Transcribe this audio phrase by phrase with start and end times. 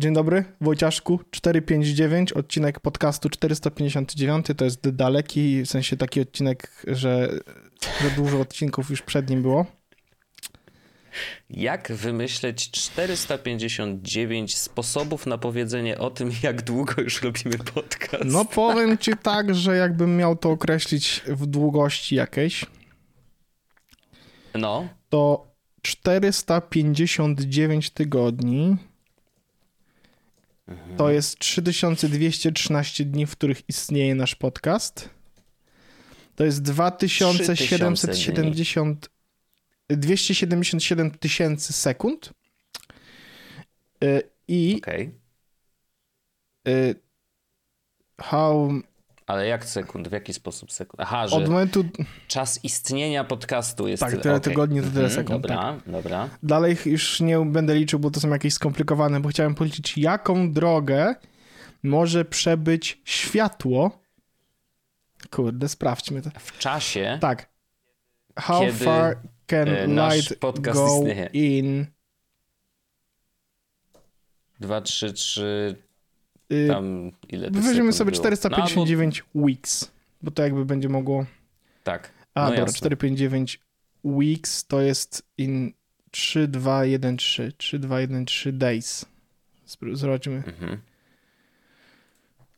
[0.00, 7.40] Dzień dobry, Wojciaszku, 459, odcinek podcastu 459, to jest daleki, w sensie taki odcinek, że,
[8.02, 9.66] że dużo odcinków już przed nim było.
[11.50, 18.24] Jak wymyśleć 459 sposobów na powiedzenie o tym, jak długo już robimy podcast?
[18.24, 22.66] No powiem ci tak, że jakbym miał to określić w długości jakiejś,
[24.54, 24.88] no.
[25.08, 25.50] to
[25.82, 28.76] 459 tygodni
[30.96, 35.10] to jest 3213 dni, w których istnieje nasz podcast.
[36.36, 39.10] To jest 2770
[39.88, 42.30] 277 tysięcy sekund.
[44.04, 45.10] Y, I okay.
[48.18, 48.80] how
[49.30, 50.08] ale jak sekund?
[50.08, 51.00] W jaki sposób sekund?
[51.00, 51.84] Aha, że Od momentu...
[52.28, 54.40] czas istnienia podcastu jest Tak, tyle, okay.
[54.40, 55.42] tygodni to tyle mhm, sekund.
[55.42, 55.92] Dobra, tak.
[55.92, 56.28] dobra.
[56.42, 61.14] Dalej już nie będę liczył, bo to są jakieś skomplikowane, bo chciałem policzyć, jaką drogę
[61.82, 64.00] może przebyć światło.
[65.30, 66.30] Kurde, sprawdźmy to.
[66.38, 67.18] W czasie.
[67.20, 67.50] Tak.
[68.36, 71.26] How kiedy far can e, light go istnieje.
[71.32, 71.86] in
[74.60, 75.89] 2, 3, 3, y,
[76.68, 78.20] tam ile to Weźmiemy sobie było?
[78.22, 79.90] 459 weeks,
[80.22, 81.18] bo to jakby będzie mogło...
[81.18, 81.26] No,
[81.84, 82.12] tak.
[82.34, 82.78] A, no dobra, jasne.
[82.78, 83.60] 459
[84.04, 85.72] weeks to jest in
[86.10, 87.52] 3, 2, 1, 3.
[87.56, 89.06] 3, 2, 1, 3 days.
[89.92, 90.42] Zobaczmy.
[90.46, 90.78] Mhm.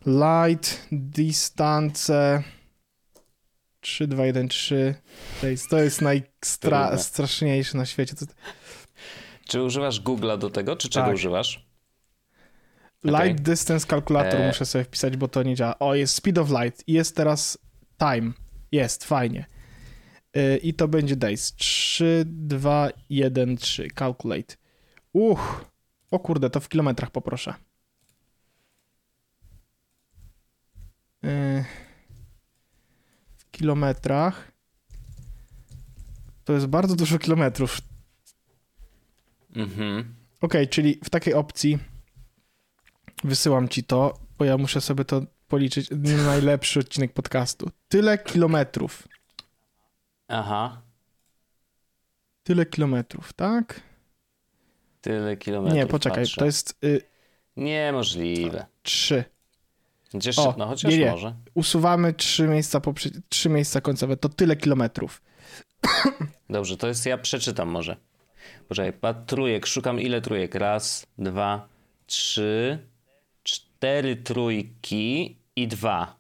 [0.07, 2.43] Light, distance
[3.81, 4.95] 3, 2, 1, 3
[5.43, 5.69] days.
[5.69, 8.15] To jest najstraszniejsze na świecie.
[8.17, 8.27] To...
[9.49, 11.15] Czy używasz Google'a do tego, czy czego Tak.
[11.15, 11.72] używasz?
[13.05, 13.35] Light Okej.
[13.35, 14.47] distance calculator E.
[14.47, 15.79] muszę sobie wpisać, bo to nie działa.
[15.79, 16.89] O, jest speed of light.
[16.89, 17.59] i Jest teraz
[17.99, 18.33] time.
[18.73, 19.47] Jest, fajnie.
[20.37, 21.55] Y, I to będzie days.
[21.55, 23.89] 3, 2, 1, 3.
[23.99, 24.55] Calculate.
[25.13, 25.65] Uch.
[26.11, 27.55] O kurde, to w kilometrach poproszę.
[31.25, 31.65] Y,
[33.37, 34.53] W kilometrach.
[36.45, 37.79] To jest bardzo dużo kilometrów.
[39.57, 40.15] Mhm.
[40.41, 41.79] Okej, czyli w takiej opcji
[43.25, 45.89] wysyłam ci to, bo ja muszę sobie to policzyć.
[46.27, 47.71] Najlepszy odcinek podcastu.
[47.89, 49.09] Tyle kilometrów.
[50.29, 50.83] Aha.
[52.43, 53.81] Tyle kilometrów, tak?
[55.01, 55.77] Tyle kilometrów.
[55.77, 56.39] Nie, poczekaj, patrzę.
[56.39, 57.01] to jest y,
[57.57, 58.67] Niemożliwe.
[58.83, 59.25] 3.
[60.13, 61.11] Chociaż, O, no chociaż nie, nie.
[61.11, 61.35] może.
[61.55, 64.17] Usuwamy trzy miejsca, poprze- trzy miejsca końcowe.
[64.17, 65.23] To tyle kilometrów.
[66.51, 67.97] Dobrze, to jest ja przeczytam może.
[68.69, 68.93] Poczekaj,
[69.27, 70.55] trójek, szukam ile trójek.
[70.55, 71.69] Raz, dwa,
[72.07, 72.79] trzy,
[73.83, 76.17] cztery trójki i dwa.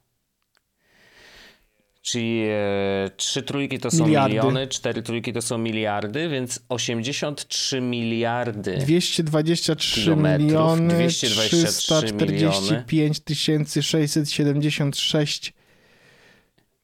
[2.03, 4.35] Czyli e, trzy trójki to są Miliardy.
[4.35, 8.77] miliony, cztery trójki to są miliardy, więc 83 miliardy.
[8.77, 15.53] 223 Kilometrów, miliony 223 345 tysięcy 676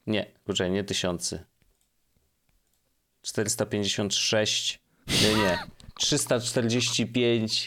[0.06, 1.44] Nie, poczekaj, nie tysiący.
[3.22, 4.80] 456.
[5.22, 5.58] Nie, nie.
[5.98, 7.66] 345.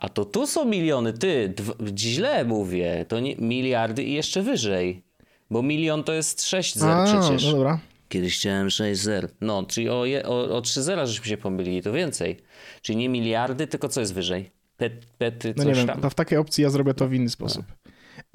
[0.00, 1.54] A to tu są miliony, ty.
[1.96, 3.04] Źle mówię.
[3.08, 5.02] To nie, miliardy i jeszcze wyżej.
[5.50, 7.44] Bo milion to jest 6 zer A, przecież.
[7.44, 7.78] No dobra.
[8.08, 9.30] Kiedyś chciałem 6 zer.
[9.40, 12.36] No, czyli o, je, o, o 3 zera żeśmy się pomylili, to więcej.
[12.82, 14.50] Czyli nie miliardy, tylko co jest wyżej?
[14.76, 16.00] Pet, pety, No nie wiem, tam.
[16.00, 17.64] to w takiej opcji ja zrobię to w inny sposób.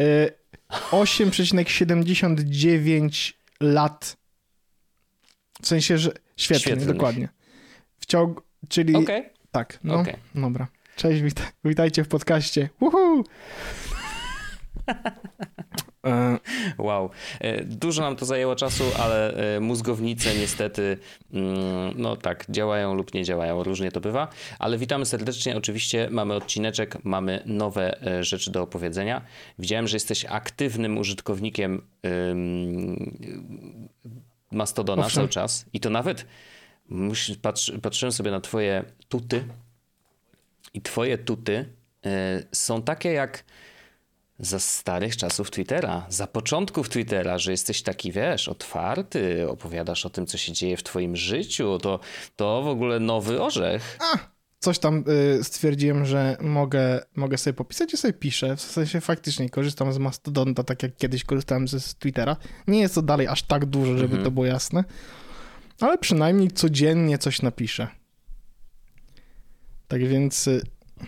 [0.01, 0.31] Y,
[0.91, 4.17] 8,79 lat.
[5.61, 7.29] W sensie, że świetnie, dokładnie.
[7.99, 9.23] W ciągu, czyli Okej.
[9.51, 10.15] tak, no, Okej.
[10.35, 10.67] dobra.
[10.95, 12.69] Cześć, wita, witajcie w podcaście.
[12.79, 13.23] Uhu!
[16.05, 16.39] E,
[16.77, 17.09] Wow.
[17.39, 20.97] E, Dużo nam to zajęło czasu, ale e, mózgownice niestety,
[21.33, 24.27] mm, no tak, działają lub nie działają, różnie to bywa.
[24.59, 25.57] Ale witamy serdecznie.
[25.57, 29.21] Oczywiście mamy odcineczek, mamy nowe rzeczy do opowiedzenia.
[29.59, 31.81] Widziałem, że jesteś aktywnym użytkownikiem
[34.51, 35.15] Mastodona Owszem.
[35.15, 35.65] cały czas.
[35.73, 36.25] I to nawet
[37.41, 39.43] patrz, patrzyłem sobie na twoje tuty
[40.75, 41.65] i twoje tuty
[42.05, 43.43] e, są takie jak
[44.39, 50.25] za starych czasów Twittera, za początków Twittera, że jesteś taki, wiesz, otwarty, opowiadasz o tym,
[50.25, 51.99] co się dzieje w twoim życiu, to,
[52.35, 53.97] to w ogóle nowy orzech.
[54.59, 55.03] coś tam
[55.39, 58.55] y, stwierdziłem, że mogę, mogę sobie popisać i sobie piszę.
[58.55, 62.37] W sensie faktycznie korzystam z Mastodonta, tak jak kiedyś korzystałem ze z Twittera.
[62.67, 64.23] Nie jest to dalej aż tak dużo, żeby Mhm.
[64.23, 64.83] to było jasne,
[65.81, 67.87] ale przynajmniej codziennie coś napiszę.
[69.87, 70.61] Tak więc y,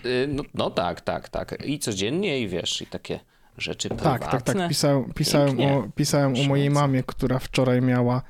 [0.06, 1.66] Y, No, no tak, tak, tak.
[1.66, 3.20] I codziennie, i wiesz, i takie
[3.58, 4.28] rzeczy tak, prywatne.
[4.28, 4.70] tak, tak.
[4.70, 5.74] Pisałem, pisałem, Pięknie.
[5.74, 8.22] o, pisałem o mojej mamie, która wczoraj miała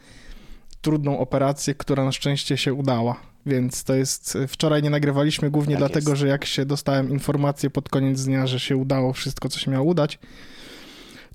[0.81, 3.19] trudną operację, która na szczęście się udała.
[3.45, 4.37] Więc to jest.
[4.47, 6.19] Wczoraj nie nagrywaliśmy głównie Tak dlatego, jest.
[6.21, 9.85] że jak się dostałem informację pod koniec dnia, że się udało wszystko, co się miało
[9.85, 10.19] udać,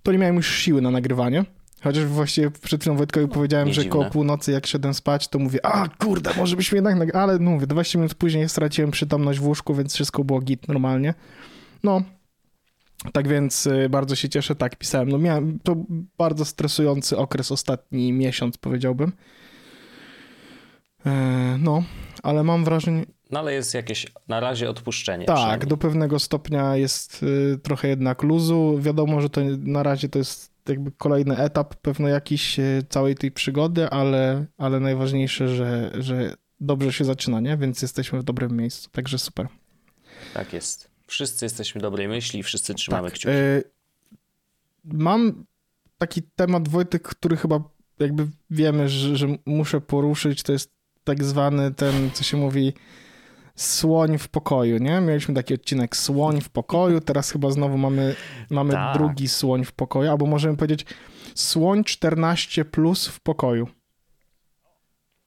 [0.03, 1.45] to nie miałem już siły na nagrywanie.
[1.83, 3.93] Chociaż właściwie przed chwilą Wojtkowi powiedziałem, nie że dziwne.
[3.99, 7.15] koło północy jak szedłem spać, to mówię, a kurde, może byśmy jednak.
[7.17, 11.15] Ale no mówię, 20 minut później straciłem przytomność w łóżku, więc wszystko było git normalnie.
[11.85, 12.03] No,
[13.13, 15.09] tak więc y, bardzo się cieszę, tak pisałem.
[15.09, 15.77] No miałem to
[16.19, 19.13] bardzo stresujący okres ostatni miesiąc, powiedziałbym.
[21.07, 21.11] E,
[21.61, 21.83] no,
[22.23, 25.27] ale mam wrażenie, No ale jest jakieś na razie odpuszczenie.
[25.27, 28.79] tak, do pewnego stopnia jest y, trochę jednak luzu.
[28.81, 33.33] Wiadomo, że to na razie to jest jakby kolejny etap pewno jakiś y, całej tej
[33.33, 37.57] przygody, ale, ale najważniejsze, że, że dobrze się zaczyna, nie?
[37.57, 39.49] Więc jesteśmy w dobrym miejscu, także super.
[40.35, 40.91] Tak jest.
[41.07, 43.35] Wszyscy jesteśmy dobrej myśli i wszyscy trzymamy Tak, kciuki.
[43.35, 43.63] y,
[44.85, 45.45] mam
[45.99, 47.61] taki temat, Wojtek, który chyba
[47.99, 50.73] jakby wiemy, że, że muszę poruszyć, to jest
[51.05, 52.73] tak zwany ten, co się mówi
[53.57, 55.01] słoń w pokoju, nie?
[55.01, 58.15] Mieliśmy taki odcinek słoń w pokoju, teraz chyba znowu mamy,
[58.51, 58.99] mamy Tak.
[58.99, 60.87] drugi słoń w pokoju, albo możemy powiedzieć
[61.35, 63.69] słoń 14 plus w pokoju.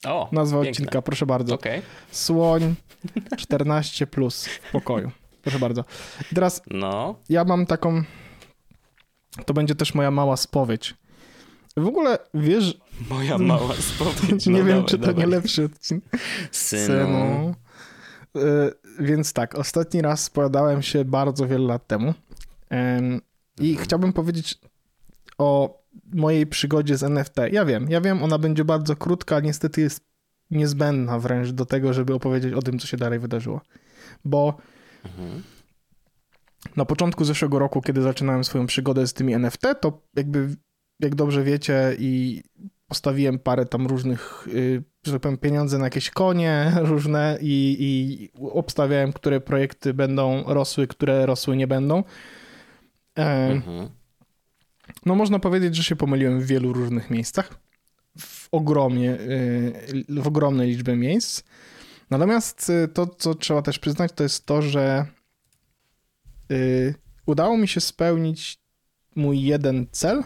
[0.06, 0.72] O, Nazwa piękne.
[0.72, 1.56] odcinka, proszę bardzo.
[1.56, 1.81] Okej.
[2.12, 2.75] Słoń
[3.38, 5.12] 14 plus w pokoju.
[5.42, 5.83] Proszę bardzo.
[6.31, 8.04] I teraz No, ja mam taką.
[9.45, 10.95] To będzie też moja mała spowiedź.
[11.77, 12.77] W ogóle wiesz,
[13.10, 14.45] moja mała spowiedź.
[14.48, 15.16] nie no wiem, dawaj, czy to dawaj.
[15.19, 16.04] nie lepszy odcinek.
[16.51, 17.50] Synu.
[17.50, 17.64] Y,
[18.99, 22.13] Więc tak, ostatni raz spowiadałem się bardzo wiele lat temu.
[22.69, 23.21] Em,
[23.59, 23.85] I Mhm.
[23.85, 24.59] chciałbym powiedzieć
[25.37, 25.79] o
[26.13, 27.35] mojej przygodzie z NFT.
[27.51, 30.03] Ja wiem, ja wiem, ona będzie bardzo krótka, niestety jest
[30.51, 33.61] niezbędna wręcz do tego, żeby opowiedzieć o tym, co się dalej wydarzyło.
[34.25, 34.57] Bo
[35.05, 35.43] Mhm.
[36.75, 40.55] na początku zeszłego roku, kiedy zaczynałem swoją przygodę z tymi NFT, to jakby,
[40.99, 42.43] jak dobrze wiecie, i
[42.88, 48.29] postawiłem parę tam różnych, y, że tak powiem, pieniądze na jakieś konie różne i, i
[48.49, 52.03] obstawiałem, które projekty będą rosły, które rosły nie będą.
[53.17, 53.89] E, Mhm.
[55.05, 57.49] no można powiedzieć, że się pomyliłem w wielu różnych miejscach.
[58.19, 61.43] W ogromnie, y, w ogromnej liczbie miejsc.
[62.09, 65.05] Natomiast y, to, co trzeba też przyznać, to jest to, że
[66.51, 68.59] y, udało mi się spełnić
[69.15, 70.23] mój jeden cel.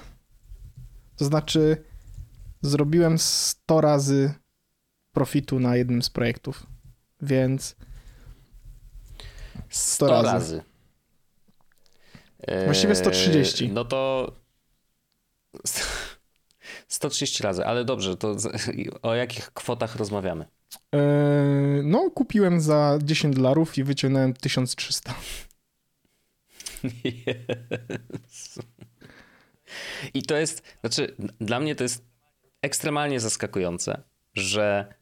[1.16, 1.84] To znaczy,
[2.62, 4.34] zrobiłem 100 razy
[5.12, 6.66] profitu na jednym z projektów.
[7.22, 7.76] Więc
[9.70, 10.26] 100 razy.
[10.28, 10.64] razy.
[12.66, 13.70] Właściwie Eee, 130.
[13.70, 14.32] No to
[16.88, 18.36] 130 razy, ale dobrze, to
[19.02, 20.46] o jakich kwotach rozmawiamy?
[20.94, 21.00] Yy,
[21.84, 25.16] no, kupiłem za 10 dolarów i wyciągnąłem 1300.
[27.04, 28.62] Jezu.
[30.14, 32.06] I to jest, znaczy, dla mnie to jest
[32.62, 34.04] ekstremalnie zaskakujące,
[34.34, 34.94] że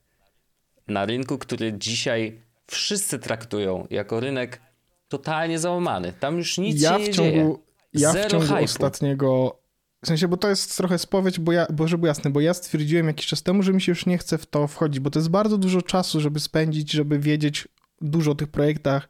[0.87, 4.61] na rynku, który dzisiaj wszyscy traktują jako rynek
[5.07, 7.33] totalnie załamany, tam już nic ja się nie w dzieje.
[7.33, 7.63] ciągu,
[7.93, 8.63] ja w Zero ciągu hype'u.
[8.63, 9.59] ostatniego.
[10.03, 13.07] W sensie, bo to jest trochę spowiedź, bo ja, bo żeby jasne, bo ja stwierdziłem
[13.07, 15.29] jakiś czas temu, że mi się już nie chce w to wchodzić, bo to jest
[15.29, 17.67] bardzo dużo czasu, żeby spędzić, żeby wiedzieć
[18.01, 19.09] dużo o tych projektach.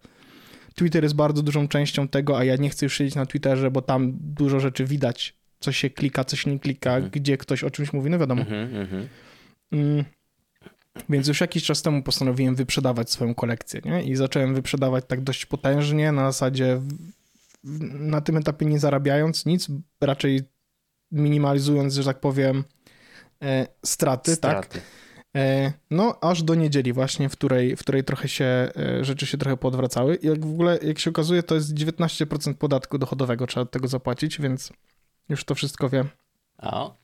[0.75, 3.81] Twitter jest bardzo dużą częścią tego, a ja nie chcę już siedzieć na Twitterze, bo
[3.81, 7.11] tam dużo rzeczy widać, co się klika, co się nie klika, Mhm.
[7.11, 8.41] gdzie ktoś o czymś mówi, no wiadomo.
[8.41, 9.07] Mhm, mhm.
[11.09, 14.03] Więc już jakiś czas temu postanowiłem wyprzedawać swoją kolekcję, nie?
[14.03, 16.81] I zacząłem wyprzedawać tak dość potężnie, na zasadzie
[17.99, 19.67] na tym etapie nie zarabiając nic,
[20.01, 20.41] raczej
[21.11, 22.63] minimalizując, że tak powiem,
[23.43, 24.65] e, straty, tak?
[24.65, 24.81] Straty.
[25.35, 29.37] E, no, aż do niedzieli właśnie, w której, w której trochę się, e, rzeczy się
[29.37, 30.15] trochę poodwracały.
[30.15, 33.87] I jak w ogóle, jak się okazuje, to jest 19% podatku dochodowego, trzeba od tego
[33.87, 34.73] zapłacić, więc
[35.29, 36.09] już to wszystko wiem.
[36.57, 36.97] O.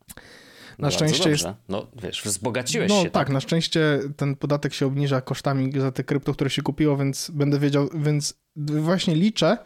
[0.80, 1.46] Na Bardzo szczęście jest-.
[1.70, 3.10] No wiesz, wzbogaciłeś no się.
[3.10, 7.32] tak, na szczęście ten podatek się obniża kosztami za te krypto, które się kupiło, więc
[7.34, 9.58] będę wiedział, więc właśnie liczę,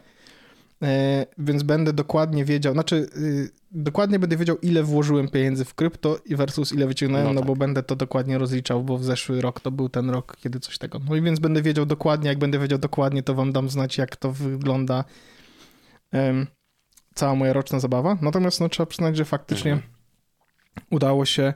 [0.83, 6.19] e, więc będę dokładnie wiedział, znaczy y, dokładnie będę wiedział, ile włożyłem pieniędzy w krypto
[6.25, 7.47] i versus ile wyciągnąłem, No no, tak.
[7.47, 10.77] bo będę to dokładnie rozliczał, bo w zeszły rok to był ten rok, kiedy coś
[10.77, 10.99] tego.
[11.09, 14.15] No i więc będę wiedział dokładnie, jak będę wiedział dokładnie, to wam dam znać, jak
[14.15, 15.03] to wygląda
[17.15, 18.17] cała moja roczna zabawa.
[18.21, 19.91] Natomiast no, trzeba przyznać, że faktycznie Mhm.
[20.91, 21.53] Udało się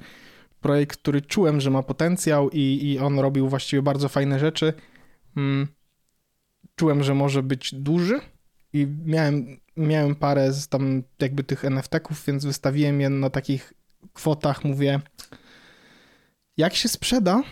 [0.62, 4.74] projekt, który czułem, że ma potencjał i, i on robił właściwie bardzo fajne rzeczy.
[5.38, 5.68] Mm,
[6.76, 8.20] czułem, że może być duży
[8.74, 13.74] i miałem, miałem parę z tam jakby tych NFT-ków, więc wystawiłem je na takich
[14.14, 15.00] kwotach, mówię,
[16.58, 17.44] jak się sprzeda,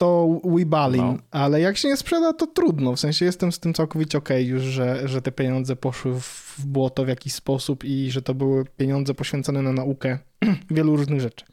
[0.00, 1.16] to Webalin, No.
[1.30, 2.96] ale jak się nie sprzeda, to trudno.
[2.96, 7.04] W sensie jestem z tym całkowicie okej już, że, że te pieniądze poszły w błoto
[7.04, 10.18] w jakiś sposób i że to były pieniądze poświęcone na naukę
[10.70, 11.44] wielu różnych rzeczy.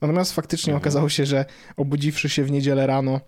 [0.00, 0.82] Natomiast faktycznie Mhm.
[0.82, 1.44] okazało się, że
[1.76, 3.20] obudziwszy się w niedzielę rano,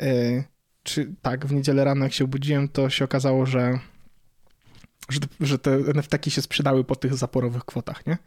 [0.00, 0.44] yy,
[0.82, 3.78] czy tak, w niedzielę rano jak się obudziłem, to się okazało, że,
[5.08, 8.18] że, te- że te NFT się sprzedały po tych zaporowych kwotach, nie?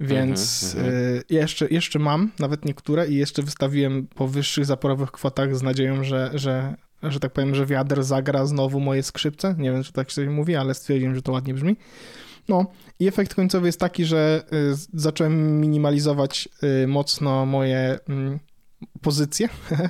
[0.00, 1.14] Więc Mhm, mhm.
[1.14, 6.04] yy, jeszcze, jeszcze mam nawet niektóre i jeszcze wystawiłem po wyższych zaporowych kwotach z nadzieją,
[6.04, 9.54] że, że, że tak powiem, że wiader zagra znowu moje skrzypce.
[9.58, 11.76] Nie wiem, czy tak się mówi, ale stwierdziłem, że to ładnie brzmi.
[12.48, 12.66] No
[13.00, 16.48] i efekt końcowy jest taki, że y, zacząłem minimalizować
[16.82, 18.38] y, mocno moje mm,
[19.00, 19.48] pozycje.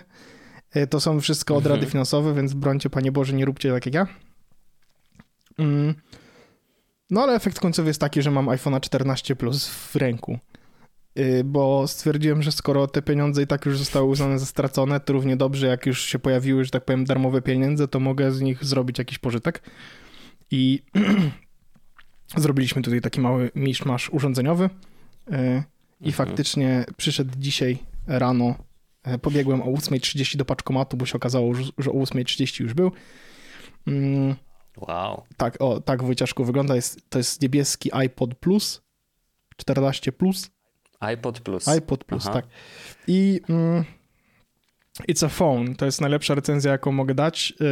[0.77, 1.91] Y, to są wszystko odrady Mhm.
[1.91, 4.07] finansowe, więc brońcie Panie Boże, nie róbcie tak jak ja.
[7.11, 7.15] Mm.
[7.17, 10.39] No ale efekt końcowy jest taki, że mam iPhone'a 14 Plus w ręku.
[11.19, 15.13] Y, Bo stwierdziłem, że skoro te pieniądze i tak już zostały uznane za stracone, to
[15.13, 18.65] równie dobrze, jak już się pojawiły, że tak powiem, darmowe pieniądze, to mogę z nich
[18.65, 19.63] zrobić jakiś pożytek.
[20.51, 20.83] I
[22.37, 24.65] zrobiliśmy tutaj taki mały miszmasz urządzeniowy.
[24.65, 25.63] Y,
[26.01, 26.13] I Mhm.
[26.13, 28.55] faktycznie przyszedł dzisiaj rano.
[29.15, 32.93] y, Pobiegłem o 8.30 do paczkomatu, bo się okazało, że- że o 8.30 już był.
[34.77, 35.23] Wow.
[35.37, 36.77] tak, o, tak Wojciaszku wygląda.
[36.77, 38.83] Jest, to jest niebieski iPod Plus,
[39.57, 40.51] 14 Plus,
[41.01, 41.69] iPod Plus.
[41.69, 42.33] iPod Plus, Aha.
[42.35, 42.47] tak.
[43.07, 43.85] I mm,
[45.09, 47.53] It's a Phone, to jest najlepsza recenzja, jaką mogę dać.
[47.61, 47.65] Y,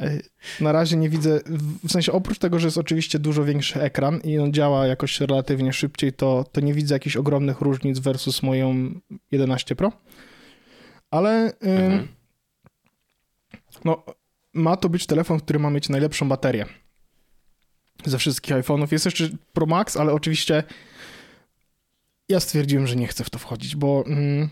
[0.00, 0.22] y,
[0.60, 4.20] na razie nie widzę, w w sensie oprócz tego, że jest oczywiście dużo większy ekran
[4.24, 8.74] i on działa jakoś relatywnie szybciej, to, to nie widzę jakichś ogromnych różnic versus moją
[9.30, 9.92] 11 Pro.
[11.10, 12.08] Ale y, Mhm.
[13.84, 14.04] no,
[14.56, 16.66] ma to być telefon, który ma mieć najlepszą baterię
[18.04, 18.92] ze wszystkich iPhone'ów.
[18.92, 20.62] Jest jeszcze Pro Max, ale oczywiście
[22.28, 24.48] ja stwierdziłem, że nie chcę w to wchodzić, bo mm,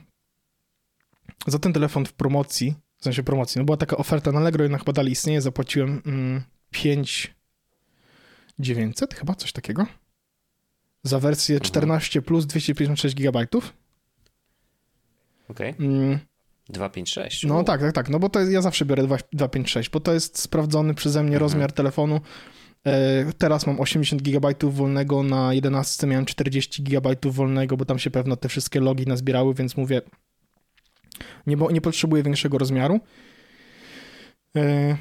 [1.47, 4.81] za ten telefon w promocji, w sensie promocji, no była taka oferta na Allegro, jednak
[4.81, 7.35] chyba dalej istnieje, zapłaciłem mm, 5
[8.59, 9.87] 900, chyba coś takiego.
[11.03, 11.69] Za wersję Mhm.
[11.69, 13.47] 14 plus 256 GB.
[15.49, 15.75] Okej.
[15.79, 16.19] Mm,
[16.69, 17.45] 256.
[17.45, 18.09] no tak, tak, tak.
[18.09, 21.37] No bo to jest, ja zawsze biorę 2, 256, bo to jest sprawdzony przeze mnie
[21.37, 21.41] Mhm.
[21.41, 22.21] rozmiar telefonu.
[22.87, 28.11] E, teraz mam 80 GB wolnego, na 11 miałem 40 GB wolnego, bo tam się
[28.11, 30.03] pewno te wszystkie logi nazbierały, więc mówię,
[31.47, 33.01] nie, bo, nie potrzebuję większego rozmiaru.
[34.57, 34.97] E,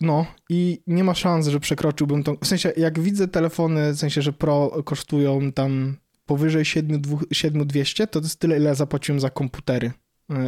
[0.00, 2.34] no i nie ma szans, że przekroczyłbym to.
[2.42, 8.20] W sensie, jak widzę telefony, w sensie, że Pro kosztują tam powyżej 7200, 7200, to
[8.20, 9.92] to jest tyle, ile zapłaciłem za komputery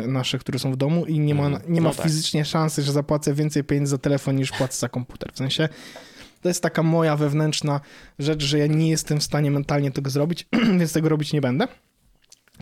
[0.06, 1.72] nasze, które są w domu i nie ma, Mhm.
[1.72, 2.06] nie ma No tak.
[2.06, 5.32] fizycznie szansy, że zapłacę więcej pieniędzy za telefon niż płacę za komputer.
[5.32, 5.68] W sensie
[6.42, 7.80] to jest taka moja wewnętrzna
[8.18, 10.46] rzecz, że ja nie jestem w stanie mentalnie tego zrobić,
[10.78, 11.68] więc tego robić nie będę.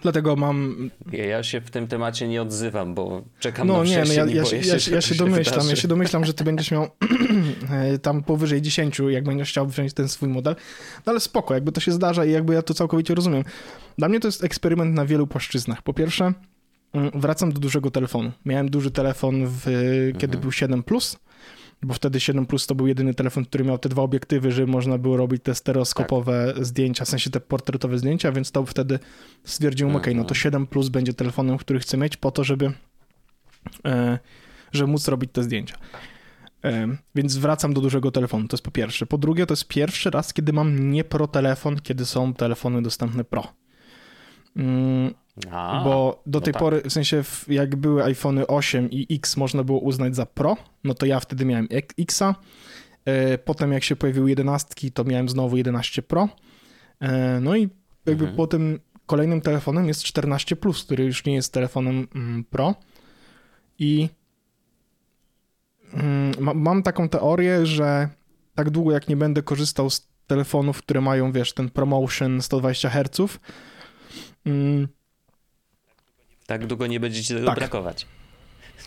[0.02, 0.90] Dlatego mam.
[1.12, 4.44] Ja, się w tym temacie nie odzywam, bo czekam No na nie, no ja, ja,
[4.44, 6.84] się, się, ja, że ja się domyślam, ja się domyślam, że ty będziesz miał
[7.70, 10.56] e, tam powyżej 10, jak będziesz chciał wziąć ten swój model.
[11.06, 13.44] No ale spoko, jakby to się zdarza i jakby ja to całkowicie rozumiem.
[13.98, 15.82] Dla mnie to jest eksperyment na wielu płaszczyznach.
[15.82, 16.32] Po pierwsze,
[17.14, 18.32] wracam do dużego telefonu.
[18.44, 19.62] Miałem duży telefon, w,
[20.12, 20.40] kiedy Mhm.
[20.40, 21.16] był 7 Plus,
[21.82, 24.98] bo wtedy 7 Plus to był jedyny telefon, który miał te dwa obiektywy, że można
[24.98, 26.64] było robić te stereoskopowe Tak.
[26.64, 28.98] zdjęcia, w sensie te portretowe zdjęcia, więc to wtedy
[29.44, 30.34] stwierdziłem, ok, no to Mhm.
[30.34, 32.72] 7 Plus będzie telefonem, który chcę mieć po to, żeby
[33.84, 34.18] e,
[34.72, 35.76] żeby móc robić te zdjęcia.
[36.64, 39.06] E, Więc wracam do dużego telefonu, to jest po pierwsze.
[39.06, 43.24] Po drugie, to jest pierwszy raz, kiedy mam nie pro telefon, kiedy są telefony dostępne
[43.24, 43.52] pro.
[45.50, 46.60] A, bo do no tej tak.
[46.62, 50.56] pory, w sensie w, jak były iPhony 8 i X można było uznać za pro,
[50.84, 52.34] no to ja wtedy miałem Xa.
[53.04, 56.28] E, Potem jak się pojawiły 11, to miałem znowu 11 Pro.
[57.00, 57.60] E, No i
[58.06, 58.36] jakby Mhm.
[58.36, 62.74] po tym kolejnym telefonem jest 14 Plus, który już nie jest telefonem mm, Pro.
[63.78, 64.08] I
[65.92, 68.08] mm, ma- mam taką teorię, że
[68.54, 73.38] tak długo jak nie będę korzystał z telefonów, które mają, wiesz, ten promotion 120 Hz,
[74.46, 74.88] mm,
[76.46, 77.58] Tak długo nie będziecie tego Tak.
[77.58, 78.06] brakować.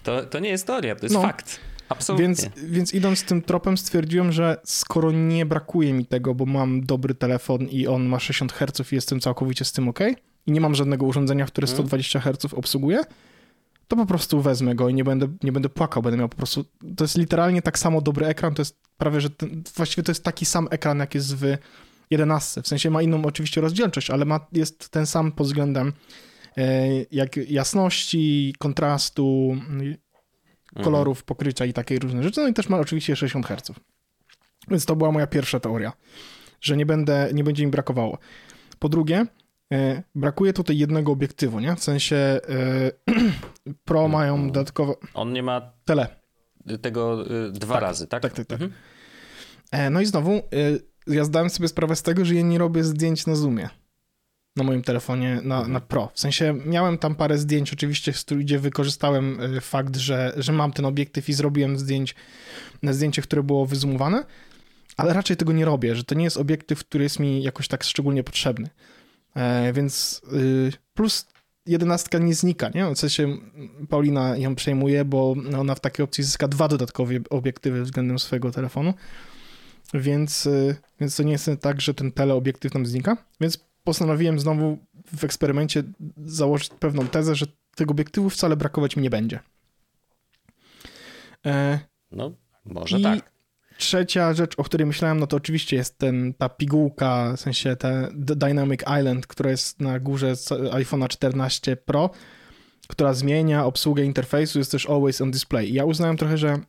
[0.03, 1.21] To, to nie jest teoria, to jest No.
[1.21, 1.59] fakt.
[1.89, 2.25] Absolutnie.
[2.27, 7.15] Więc, więc idąc tym tropem stwierdziłem, że skoro nie brakuje mi tego, bo mam dobry
[7.15, 9.99] telefon i on ma 60 Hz i jestem całkowicie z tym ok
[10.47, 11.75] i nie mam żadnego urządzenia, które Mhm.
[11.77, 12.99] 120 Hz obsługuje,
[13.87, 16.65] to po prostu wezmę go i nie będę, nie będę płakał, będę miał po prostu...
[16.97, 20.23] To jest literalnie tak samo dobry ekran, to jest prawie, że ten, właściwie to jest
[20.23, 21.57] taki sam ekran, jak jest w
[22.11, 22.61] 11.
[22.61, 25.93] W sensie ma inną oczywiście rozdzielczość, ale ma, jest ten sam pod względem
[27.11, 29.97] jak jasności, kontrastu, Mhm.
[30.83, 32.41] kolorów, pokrycia i takie różne rzeczy.
[32.41, 33.71] No i też ma oczywiście 60 Hz.
[34.67, 35.93] Więc to była moja pierwsza teoria,
[36.61, 38.17] że nie, będę, nie będzie mi brakowało.
[38.79, 39.25] Po drugie,
[39.73, 41.75] e, brakuje tutaj jednego obiektywu, nie?
[41.75, 42.39] W sensie e,
[43.85, 44.11] Pro Mhm.
[44.11, 46.07] mają dodatkowo On nie ma tele.
[46.81, 48.21] tego dwa Tak, razy, tak?
[48.21, 48.61] tak, tak, tak.
[48.61, 48.73] Mhm.
[49.71, 50.41] E, no i znowu, e,
[51.07, 53.69] ja zdałem sobie sprawę z tego, że ja nie robię zdjęć na Zoomie.
[54.57, 56.11] Na moim telefonie na, na Pro.
[56.13, 60.85] W sensie miałem tam parę zdjęć oczywiście, gdzie wykorzystałem y, fakt, że, że mam ten
[60.85, 62.15] obiektyw i zrobiłem zdjęć
[62.83, 64.23] na zdjęcie, które było wyzoomowane,
[64.97, 67.83] ale raczej tego nie robię, że to nie jest obiektyw, który jest mi jakoś tak
[67.83, 68.69] szczególnie potrzebny.
[69.35, 71.25] E, więc y, plus
[71.65, 72.95] jedenastka nie znika, nie?
[72.95, 73.37] W sensie
[73.89, 78.93] Paulina ją przejmuje, bo ona w takiej opcji zyska dwa dodatkowe obiektywy względem swojego telefonu,
[79.93, 84.77] więc, y, więc to nie jest tak, że ten teleobiektyw nam znika, więc postanowiłem znowu
[85.17, 85.83] w eksperymencie
[86.25, 89.39] założyć pewną tezę, że tego obiektywu wcale brakować mi nie będzie.
[91.45, 91.79] E,
[92.11, 92.31] no,
[92.65, 93.31] może tak.
[93.77, 97.89] Trzecia rzecz, o której myślałem, no to oczywiście jest ten, ta pigułka, w sensie ta
[98.13, 100.33] Dynamic Island, która jest na górze
[100.71, 102.09] iPhone'a 14 Pro,
[102.87, 105.69] która zmienia obsługę interfejsu, jest też always on display.
[105.69, 106.59] I ja uznałem trochę, że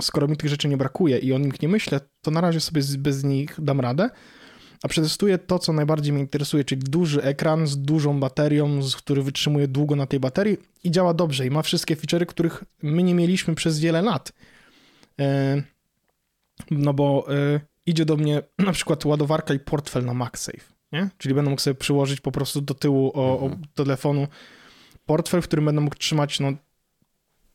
[0.00, 2.82] skoro mi tych rzeczy nie brakuje i o nich nie myślę, to na razie sobie
[2.98, 4.10] bez nich dam radę,
[4.82, 9.22] a przetestuję to, co najbardziej mnie interesuje, czyli duży ekran z dużą baterią, z który
[9.22, 13.14] wytrzymuje długo na tej baterii i działa dobrze i ma wszystkie feature'y, których my nie
[13.14, 14.32] mieliśmy przez wiele lat.
[15.20, 15.62] E,
[16.70, 21.10] no bo y, idzie do mnie na przykład ładowarka i portfel na MagSafe, nie?
[21.18, 23.52] Czyli będę mógł sobie przyłożyć po prostu do tyłu o, mhm.
[23.52, 24.28] o telefonu
[25.06, 26.52] portfel, w którym będę mógł trzymać no,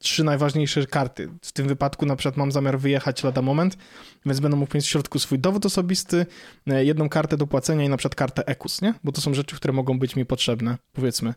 [0.02, 1.30] trzy najważniejsze karty.
[1.42, 3.78] W tym wypadku na przykład mam zamiar wyjechać lada moment,
[4.26, 6.26] więc będę mógł mieć w środku swój dowód osobisty,
[6.68, 8.94] e, jedną kartę do płacenia i na przykład kartę EKUS, nie?
[9.04, 11.34] Bo to są rzeczy, które mogą być mi potrzebne, powiedzmy.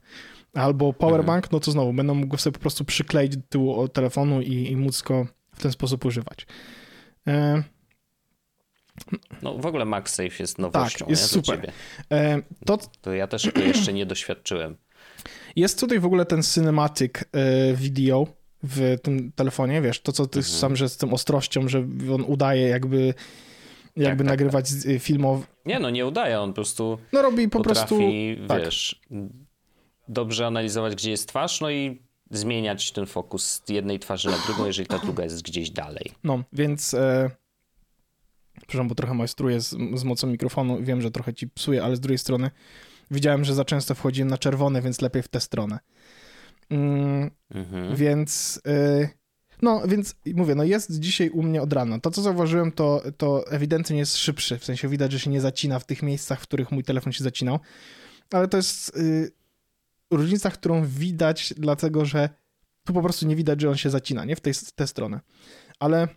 [0.55, 4.71] Albo powerbank, no to znowu, będę mógł sobie po prostu przykleić do tyłu telefonu i,
[4.71, 6.47] i móc go w ten sposób używać.
[7.27, 7.63] E,
[9.43, 10.99] no w ogóle MagSafe jest nowością.
[10.99, 11.29] Tak, jest nie?
[11.43, 11.73] super.
[12.13, 12.79] E, to...
[13.01, 14.77] to ja też jeszcze nie doświadczyłem.
[15.57, 18.27] Jest tutaj w ogóle ten cinematic e, video
[18.65, 20.59] w tym telefonie, wiesz, to co ty mhm.
[20.59, 21.79] sam, że z tą ostrością, że
[22.15, 23.15] on udaje jakby
[23.97, 25.47] jakby tak, tak nagrywać tak, filmow.
[25.67, 27.99] Nie, no nie udaje, on po prostu no robi po potrafi, prostu
[28.49, 28.65] tak.
[28.65, 29.01] wiesz,
[30.09, 34.67] dobrze analizować, gdzie jest twarz, no i zmieniać ten fokus z jednej twarzy na drugą,
[34.67, 36.13] jeżeli ta druga jest gdzieś dalej.
[36.25, 37.31] No, więc e...
[38.57, 42.01] przepraszam, bo trochę majstruję z, z mocą mikrofonu wiem, że trochę ci psuję, ale z
[42.01, 42.51] drugiej strony
[43.11, 45.79] widziałem, że za często wchodziłem na czerwone, więc lepiej w tę stronę.
[46.71, 47.97] Mm, mhm.
[47.97, 49.09] Więc e...
[49.63, 52.01] no, więc mówię, no jest dzisiaj u mnie od rana.
[52.01, 55.79] To, co zauważyłem, to, to ewidentnie jest szybszy, w sensie widać, że się nie zacina
[55.79, 57.59] w tych miejscach, w których mój telefon się zacinał,
[58.31, 58.97] ale to jest...
[58.97, 59.45] Y
[60.11, 62.29] różnica, którą widać, dlatego że
[62.85, 64.37] tu po prostu nie widać, że on się zacina, nie?
[64.37, 65.21] W tej, tę stronę.
[65.79, 66.09] Ale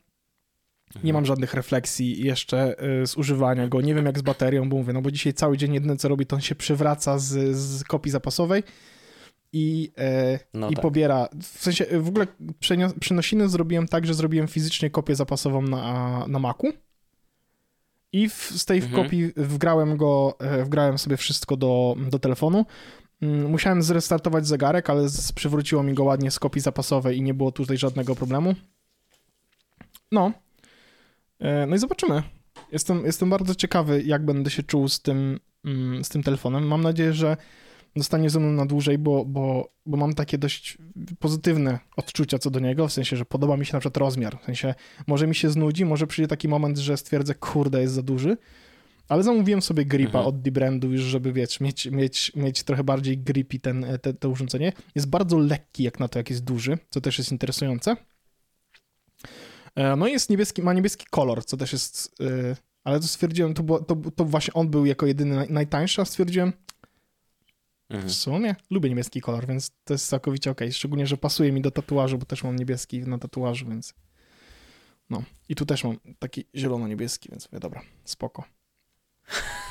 [1.04, 3.82] nie mam żadnych refleksji jeszcze y, z używania go.
[3.82, 6.26] Nie wiem jak z baterią, bo mówię, no bo dzisiaj cały dzień jedyne co robi,
[6.26, 8.64] to on się przywraca z, z kopii zapasowej
[9.54, 10.82] i, e, no i tak.
[10.82, 11.28] pobiera.
[11.42, 12.28] W sensie w ogóle
[13.00, 16.68] przenosiny zrobiłem tak, że zrobiłem fizycznie kopię zapasową na, na Macu.
[18.12, 19.04] I w, z tej mhm.
[19.04, 22.66] kopii wgrałem go, e, wgrałem sobie wszystko do, do telefonu.
[23.22, 27.52] Mm, musiałem zrestartować zegarek, ale przywróciło mi go ładnie z kopii zapasowej i nie było
[27.52, 28.56] tutaj żadnego problemu.
[30.12, 30.32] No.
[31.40, 32.24] E, no i zobaczymy.
[32.72, 36.68] Jestem, jestem bardzo ciekawy, jak będę się czuł z tym, mm, z tym telefonem.
[36.68, 37.38] Mam nadzieję, że
[37.98, 40.78] zostanie ze mną na dłużej, bo, bo, bo mam takie dość
[41.20, 44.40] pozytywne odczucia co do niego, w sensie, że podoba mi się na przykład rozmiar.
[44.42, 44.76] W sensie,
[45.08, 48.38] może mi się znudzi, może przyjdzie taki moment, że stwierdzę, kurde, jest za duży,
[49.10, 50.26] ale zamówiłem sobie gripa mhm.
[50.26, 54.74] od D-Brandu już, żeby wiesz, mieć, mieć, mieć trochę bardziej grippy ten, te, to urządzenie.
[54.96, 57.96] Jest bardzo lekki jak na to, jak jest duży, co też jest interesujące.
[59.76, 62.16] E, no i jest niebieski, ma niebieski kolor, co też jest...
[62.20, 66.02] Yy, ale to stwierdziłem, to, było, to, to właśnie on był jako jedyny naj, najtańszy,
[66.02, 66.54] a stwierdziłem,
[67.90, 68.10] mhm.
[68.10, 70.62] w sumie lubię niebieski kolor, więc to jest całkowicie ok.
[70.72, 73.94] Szczególnie, że pasuje mi do tatuażu, bo też mam niebieski na tatuażu, więc
[75.10, 75.24] no.
[75.50, 78.44] I tu też mam taki zielono-niebieski, więc mówię, dobra, spoko.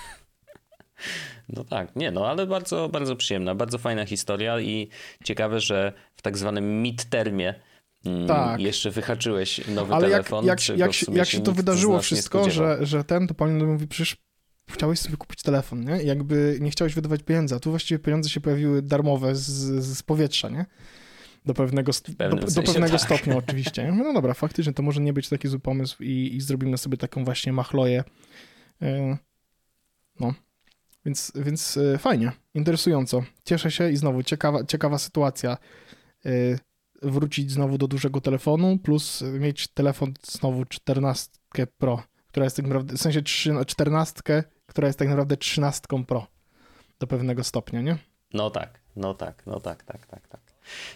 [1.49, 4.89] No tak, nie no, ale bardzo, bardzo przyjemna, bardzo fajna historia i
[5.25, 7.55] ciekawe, że w tak zwanym midtermie
[8.07, 8.61] mm, tak.
[8.61, 10.47] jeszcze wyhaczyłeś nowy ale telefon.
[10.47, 13.87] Jak, jak, jak, się, jak się to wydarzyło wszystko, że, że ten, to pan mówi,
[13.87, 14.17] przecież
[14.71, 16.03] chciałeś sobie kupić telefon, nie?
[16.03, 19.45] jakby nie chciałeś wydawać pieniędzy, a tu właściwie pieniądze się pojawiły darmowe z,
[19.85, 20.67] z powietrza, nie?
[21.47, 23.01] Do pewnego, do, do, pewnego tak.
[23.01, 23.93] stopnia oczywiście.
[23.93, 27.25] No dobra, faktycznie to może nie być taki zły pomysł i, i zrobimy sobie taką
[27.25, 28.05] właśnie machloję
[28.83, 29.17] e,
[30.21, 30.35] no,
[31.05, 33.23] więc, więc e, fajnie, interesująco.
[33.45, 35.57] Cieszę się i znowu ciekawa, ciekawa sytuacja.
[36.27, 36.59] E,
[37.03, 41.31] wrócić znowu do dużego telefonu, plus mieć telefon znowu 14
[41.79, 43.23] Pro, która jest tak naprawdę, w sensie
[43.67, 44.23] 14,
[44.77, 46.27] która jest tak naprawdę 13 Pro
[47.01, 47.99] do pewnego stopnia, nie?
[48.35, 50.41] No tak, no tak, no tak, tak, tak, tak.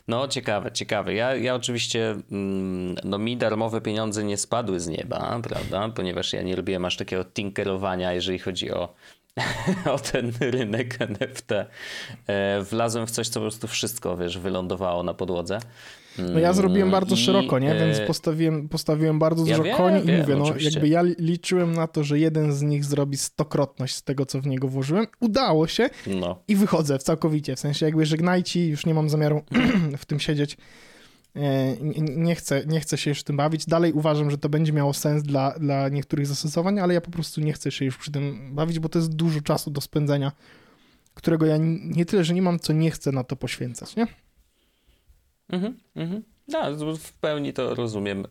[0.08, 1.14] No, ciekawe, ciekawe.
[1.14, 5.88] Ja, ja oczywiście, mm, no mi darmowe pieniądze nie spadły z nieba, prawda?
[5.88, 8.94] Ponieważ ja nie lubiłem aż takiego tinkerowania, jeżeli chodzi o
[9.94, 11.52] o ten rynek NFT.
[12.26, 15.60] E, wlazłem w coś, co po prostu wszystko, wiesz, wylądowało na podłodze.
[16.32, 17.74] No ja zrobiłem mm, bardzo I, szeroko, nie?
[17.74, 20.70] Więc e, postawiłem, postawiłem bardzo dużo ja koni wiem, i mówię, no oczywiście.
[20.70, 24.46] jakby ja liczyłem na to, że jeden z nich zrobi stokrotność z tego, co w
[24.46, 25.06] niego włożyłem.
[25.20, 26.42] Udało się no.
[26.48, 27.56] i wychodzę całkowicie.
[27.56, 29.42] W sensie jakby żegnajcie, już nie mam zamiaru
[29.98, 30.56] w tym siedzieć.
[31.36, 31.76] E,
[32.16, 33.66] nie chcę, nie chcę się już tym bawić.
[33.66, 37.40] Dalej uważam, że to będzie miało sens dla, dla niektórych zastosowań, ale ja po prostu
[37.40, 40.32] nie chcę się już przy tym bawić, bo to jest dużo czasu do spędzenia,
[41.14, 44.06] którego ja nie tyle, że nie mam, co nie chcę na to poświęcać, nie?
[45.50, 46.22] Mhm, mhm.
[46.48, 48.26] No, w pełni to rozumiem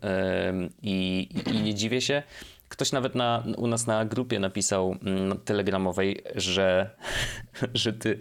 [0.82, 2.24] i, i nie dziwię się.
[2.70, 6.90] Ktoś nawet na, u nas na grupie napisał mm, telegramowej, że,
[7.74, 8.18] że ty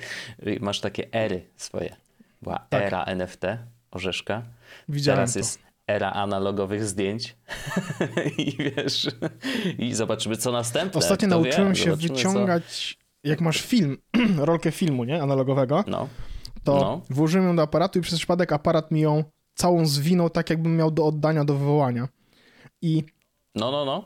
[0.61, 1.97] masz takie ery swoje.
[2.43, 2.83] Była tak.
[2.83, 3.43] era NFT,
[3.91, 4.43] orzeszka.
[4.89, 5.39] Widziałem Teraz to.
[5.39, 7.37] jest era analogowych zdjęć.
[8.39, 9.07] I wiesz,
[9.79, 10.99] i zobaczymy, co następne.
[10.99, 11.77] Ostatnio nauczyłem wie?
[11.77, 13.29] się zobaczymy, wyciągać, co...
[13.29, 13.99] jak masz film,
[14.39, 15.85] rolkę filmu, nie, analogowego.
[15.87, 16.09] No
[16.65, 17.01] to no.
[17.11, 20.91] włożyłem ją do aparatu i przez przypadek aparat mi ją całą zwinął tak, jakbym miał
[20.91, 22.09] do oddania, do wywołania.
[22.83, 23.05] I
[23.55, 24.05] no, no, no.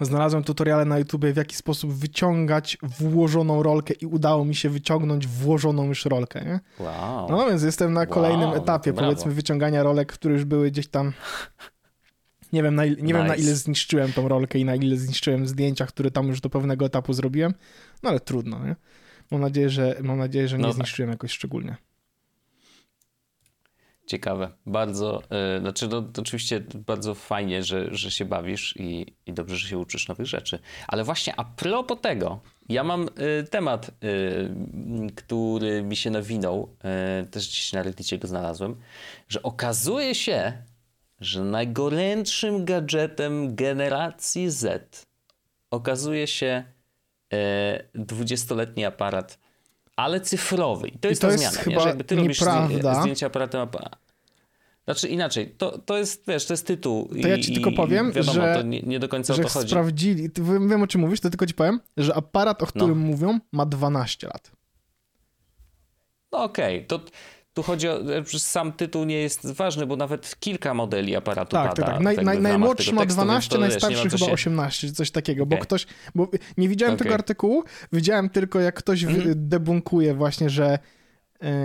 [0.00, 5.26] Znalazłem tutoriale na YouTubie, w jaki sposób wyciągać włożoną rolkę i udało mi się wyciągnąć
[5.26, 6.60] włożoną już rolkę, nie?
[6.86, 7.28] Wow.
[7.30, 11.12] No więc jestem na kolejnym wow, etapie, powiedzmy, wyciągania rolek, które już były gdzieś tam...
[12.52, 13.14] Nie wiem, na, nie nice.
[13.14, 16.50] wiem, na ile zniszczyłem tą rolkę i na ile zniszczyłem zdjęcia, które tam już do
[16.50, 17.54] pewnego etapu zrobiłem,
[18.02, 18.76] no ale trudno, nie?
[19.30, 20.76] Mam nadzieję, że, mam nadzieję, że nie no tak.
[20.76, 21.76] zniszczyłem jakoś szczególnie.
[24.06, 24.50] Ciekawe.
[24.66, 25.22] Bardzo,
[25.54, 29.78] yy, znaczy no, oczywiście bardzo fajnie, że, że się bawisz i, i dobrze, że się
[29.78, 30.58] uczysz nowych rzeczy.
[30.88, 33.08] Ale właśnie a propos tego, ja mam
[33.40, 36.76] y, temat, y, który mi się nawinął,
[37.22, 38.76] y, też gdzieś na Reddicie go znalazłem,
[39.28, 40.52] że okazuje się,
[41.20, 45.06] że najgorętszym gadżetem generacji Z
[45.70, 46.64] okazuje się
[47.94, 49.38] 20-letni aparat,
[49.96, 50.88] ale cyfrowy.
[50.88, 51.82] I to jest I to ta jest zmiana, chyba nie?
[51.82, 52.82] że jakby ty nieprawda.
[52.82, 54.04] robisz zdjęcia aparatem aparat.
[54.84, 57.08] Znaczy inaczej, to, to jest, wiesz, to jest tytuł.
[57.22, 59.50] To ja ci tylko powiem, wiadomo, że, to nie, nie, do końca że o to
[59.50, 59.68] chodzi.
[59.68, 60.30] sprawdzili,
[60.68, 63.06] wiem o czym mówisz, to tylko ci powiem, że aparat, o którym no.
[63.06, 64.50] mówią, ma 12 lat.
[66.32, 66.86] No okej, okay.
[66.86, 67.00] to
[67.54, 67.98] tu chodzi o,
[68.38, 71.82] sam tytuł nie jest ważny, bo nawet kilka modeli aparatu tak, pada.
[71.82, 72.02] Tak, tak.
[72.02, 74.32] Naj, naj, najmłodszy ma 12, tekstu, najstarszy chyba się...
[74.32, 75.58] 18, coś takiego, okay.
[75.58, 77.04] bo ktoś, bo nie widziałem okay.
[77.04, 79.32] tego artykułu, widziałem tylko jak ktoś mm -hmm.
[79.34, 80.78] debunkuje właśnie, że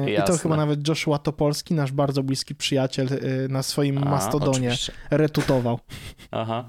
[0.05, 0.11] Jasne.
[0.11, 4.67] I to chyba nawet Joshua Topolski, nasz bardzo bliski przyjaciel, y, na swoim A, Mastodonie
[4.67, 4.93] oczywiście.
[5.11, 5.79] retutował.
[6.31, 6.65] Aha.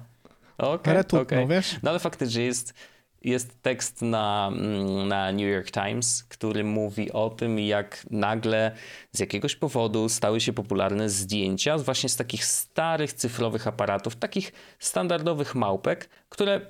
[0.58, 1.46] Okay, Retutnął, okay.
[1.46, 1.76] wiesz?
[1.82, 2.74] No ale faktycznie jest,
[3.22, 8.72] jest tekst na, mm, na New York Times, który mówi o tym, jak nagle
[9.12, 15.54] z jakiegoś powodu stały się popularne zdjęcia właśnie z takich starych cyfrowych aparatów, takich standardowych
[15.54, 16.60] małpek, które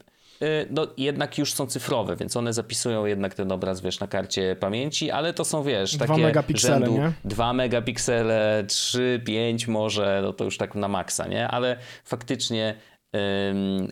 [0.42, 4.56] Y, no, jednak już są cyfrowe, więc one zapisują jednak ten obraz, wiesz, na karcie
[4.60, 7.12] pamięci, ale to są, wiesz, takie 2 megapiksele, rzędu nie?
[7.24, 11.48] 2 megapiksele, 3, 5 może, no to już tak na maksa, nie?
[11.48, 12.74] Ale faktycznie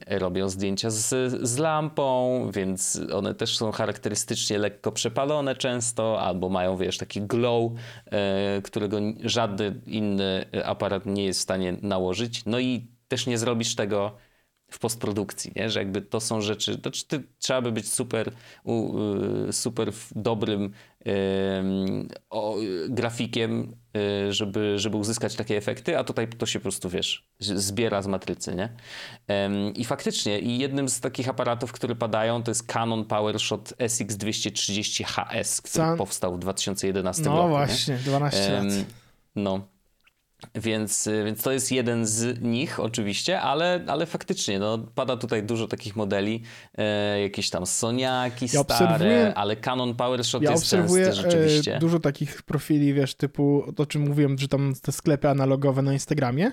[0.07, 6.76] robią zdjęcia z, z lampą, więc one też są charakterystycznie lekko przepalone często, albo mają,
[6.76, 7.72] wiesz, taki glow,
[8.07, 12.44] e, którego żaden inny aparat nie jest w stanie nałożyć.
[12.46, 14.14] No i też nie zrobisz tego
[14.70, 15.70] w postprodukcji, nie?
[15.70, 18.33] że jakby to są rzeczy, to ty, trzeba by być super,
[19.48, 20.72] y, super dobrym
[22.88, 23.76] grafikiem,
[24.31, 28.55] żeby, żeby uzyskać takie efekty, a tutaj to się po prostu, wiesz, zbiera z matrycy,
[28.55, 28.69] nie?
[29.75, 35.85] I faktycznie, i jednym z takich aparatów, które padają, to jest Canon PowerShot SX230HS, który
[35.85, 35.99] San...
[35.99, 37.43] powstał w 2011 no, roku.
[37.43, 38.65] No właśnie, 12 lat.
[39.37, 39.61] No,
[40.55, 45.42] więc, y, więc to jest jeden z nich oczywiście, ale, ale faktycznie no, pada tutaj
[45.42, 46.42] dużo takich modeli,
[46.79, 51.77] e, jakieś tam Soniaki ja stare, ale Canon PowerShot ja jest częsty rzeczywiście.
[51.77, 55.92] E, dużo takich profili, wiesz, typu o czym mówiłem, że tam te sklepy analogowe na
[55.92, 56.53] Instagramie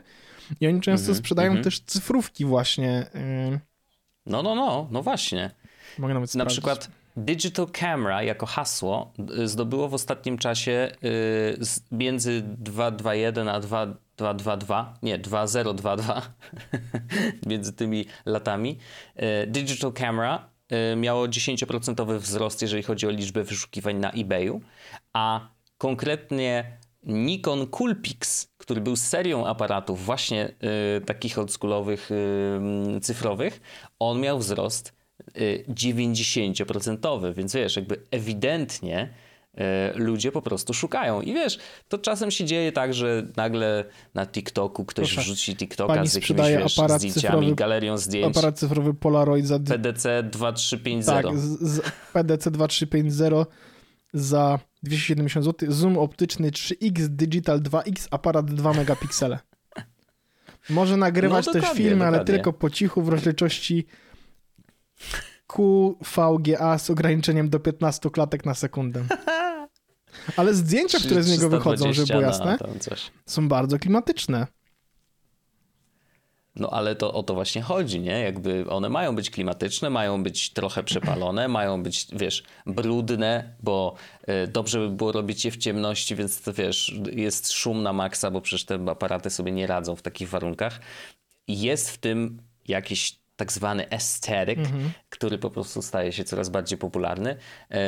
[0.62, 1.64] i oni często mm -hmm, sprzedają mm -hmm.
[1.64, 3.06] też cyfrówki właśnie.
[3.16, 3.60] E...
[4.26, 5.52] No, no, no, no właśnie.
[5.98, 6.58] Mogę nawet sprawdzić.
[6.58, 11.58] Na przykład Digital Camera jako hasło y, zdobyło w ostatnim czasie y,
[11.92, 16.22] między 2.2.1 a 2.2.2, nie 2.0.2.2,
[17.50, 18.78] między tymi latami.
[19.44, 20.56] Y, Digital Camera
[20.98, 24.62] miało 10% wzrost, jeżeli chodzi o liczbę wyszukiwań na eBayu,
[25.14, 30.56] a konkretnie Nikon Coolpix, który był serią aparatów właśnie
[31.06, 32.10] takich oldschoolowych,
[33.02, 33.62] cyfrowych,
[34.00, 34.95] on miał wzrost
[35.70, 39.10] 90%, więc wiesz, jakby ewidentnie
[39.58, 41.22] e, ludzie po prostu szukają.
[41.22, 46.06] I wiesz, to czasem się dzieje tak, że nagle na TikToku ktoś Proszę, wrzuci TikToka
[46.06, 48.38] z jakimiś wiesz, aparat zdjęciami, cyfrowy- galerią zdjęć.
[48.38, 51.24] Aparat cyfrowy Polaroid za PDC 2350.
[51.28, 51.82] tak, z, z
[52.14, 53.48] PDC 2350
[54.14, 59.40] za 270 zł, zoom optyczny 3X, digital 2X, aparat 2 megapiksele.
[60.70, 63.86] Może nagrywać No, też filmy, ale tylko po cichu w rozdzielczości
[65.48, 69.06] QVGA z ograniczeniem do 15 klatek na sekundę.
[70.38, 73.12] Ale zdjęcia, które z niego wychodzą, żeby było 320 na jasne, coś.
[73.26, 74.48] są bardzo klimatyczne.
[76.56, 78.20] No ale to o to właśnie chodzi, nie?
[78.20, 83.96] Jakby one mają być klimatyczne, mają być trochę przepalone, mają być, wiesz, brudne, bo
[84.30, 88.32] y, dobrze by było robić je w ciemności, więc to wiesz, jest szum na maksa,
[88.32, 90.80] bo przecież te aparaty sobie nie radzą w takich warunkach.
[91.48, 94.60] Jest w tym jakiś tak zwany aesthetic,
[95.10, 97.36] który po prostu staje się coraz bardziej popularny.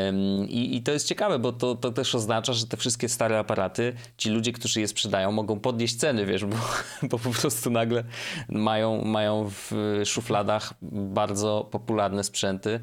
[0.07, 3.39] Ym, I, I to jest ciekawe, bo to, to też oznacza, że te wszystkie stare
[3.39, 6.55] aparaty, ci ludzie, którzy je sprzedają, mogą podnieść ceny, wiesz, bo,
[7.09, 8.03] bo po prostu nagle
[8.49, 9.71] mają, mają w
[10.05, 12.79] szufladach bardzo popularne sprzęty.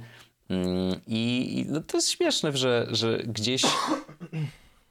[0.51, 3.63] Ym, I, i no to jest śmieszne, że, że gdzieś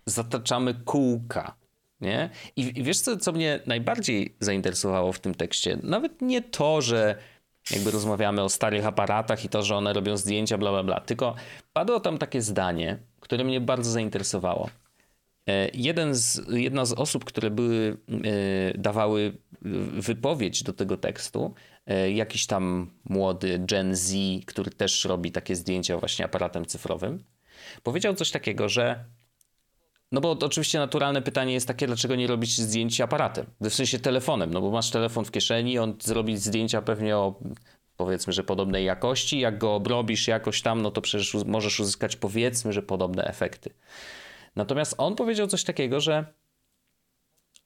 [0.06, 1.56] zataczamy kółka.
[2.02, 2.30] Nie?
[2.56, 5.78] I, I wiesz, co, co mnie najbardziej zainteresowało w tym tekście?
[5.84, 7.18] Nawet nie to, że
[7.72, 11.00] jakby rozmawiamy o starych aparatach i to, że one robią zdjęcia, bla, bla, bla.
[11.00, 11.36] Tylko
[11.74, 14.70] padło tam takie zdanie, które mnie bardzo zainteresowało.
[15.48, 19.38] E, Jeden z, jedna z osób, które były, e, dawały
[19.92, 21.54] wypowiedź do tego tekstu,
[21.86, 24.14] e, jakiś tam młody Gen Z,
[24.46, 27.24] który też robi takie zdjęcia właśnie aparatem cyfrowym,
[27.84, 29.06] powiedział coś takiego, że
[30.14, 33.46] no bo oczywiście naturalne pytanie jest takie, dlaczego nie robić zdjęć aparatem?
[33.62, 37.40] W sensie telefonem, no bo masz telefon w kieszeni, on zrobi zdjęcia pewnie o
[37.98, 39.40] powiedzmy, że podobnej jakości.
[39.40, 43.70] Jak go obrobisz jakoś tam, no to przecież możesz uzyskać powiedzmy, że podobne efekty.
[44.56, 46.26] Natomiast on powiedział coś takiego, że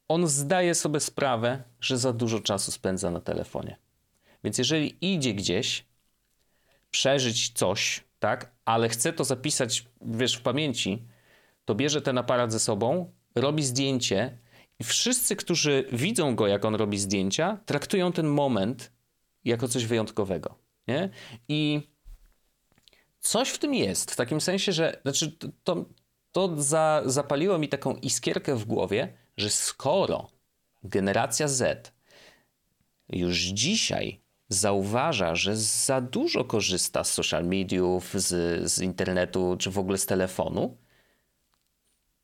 [0.08, 3.78] on zdaje sobie sprawę, że za dużo czasu spędza na telefonie.
[4.44, 5.86] Więc jeżeli idzie gdzieś,
[6.92, 11.08] przeżyć coś, tak, ale chce to zapisać, wiesz, w pamięci,
[11.68, 14.38] to bierze ten aparat ze sobą, robi zdjęcie
[14.80, 18.92] i wszyscy, którzy widzą go, jak on robi zdjęcia, traktują ten moment
[19.46, 20.56] jako coś wyjątkowego.
[20.88, 21.10] Nie?
[21.48, 21.82] I
[23.20, 25.86] coś w tym jest, w takim sensie, że znaczy to,
[26.32, 30.30] to, za, zapaliło mi taką iskierkę w głowie, że skoro
[30.84, 31.94] generacja Z
[33.10, 39.80] już dzisiaj zauważa, że za dużo korzysta z social mediów, z, z internetu, czy w
[39.80, 40.78] ogóle z telefonu,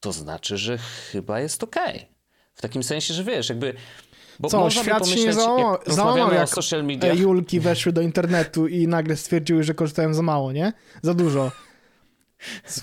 [0.03, 0.77] to znaczy, że
[1.11, 2.05] chyba jest okej.
[2.53, 3.73] W takim sensie, że wiesz, jakby.
[4.39, 7.19] Bo Co, świat się nie załamał, jak załamał jak social mediach.
[7.19, 10.73] Julki weszły do internetu i nagle stwierdziły, że korzystają za mało, nie?
[11.01, 11.51] Za dużo.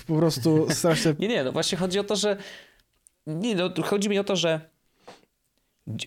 [0.07, 1.15] Po prostu strasznie...
[1.19, 2.37] Nie, nie, no właśnie chodzi o to, że.
[3.27, 4.61] Nie, no, chodzi mi o to, że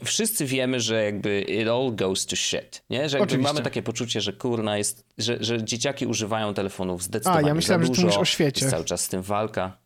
[0.04, 3.10] wszyscy wiemy, że jakby it all goes to shit, nie?
[3.10, 7.48] Że jakby mamy takie poczucie, że kurna jest, że, że dzieciaki używają telefonów zdecydowanie A,
[7.48, 8.66] ja myślałem, za że ty mówisz o świecie.
[8.66, 9.83] Jest cały czas z tym walka.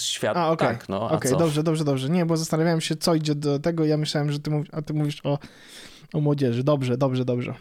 [0.00, 0.68] Świat, A, okej.
[0.68, 1.36] tak, no, Okej, co?
[1.36, 2.08] dobrze, dobrze, dobrze.
[2.10, 3.84] Nie, bo zastanawiałem się, co idzie do tego.
[3.84, 5.38] Ja myślałem, że ty, mów, a ty mówisz o,
[6.14, 6.64] o młodzieży.
[6.64, 7.54] Dobrze, dobrze, dobrze.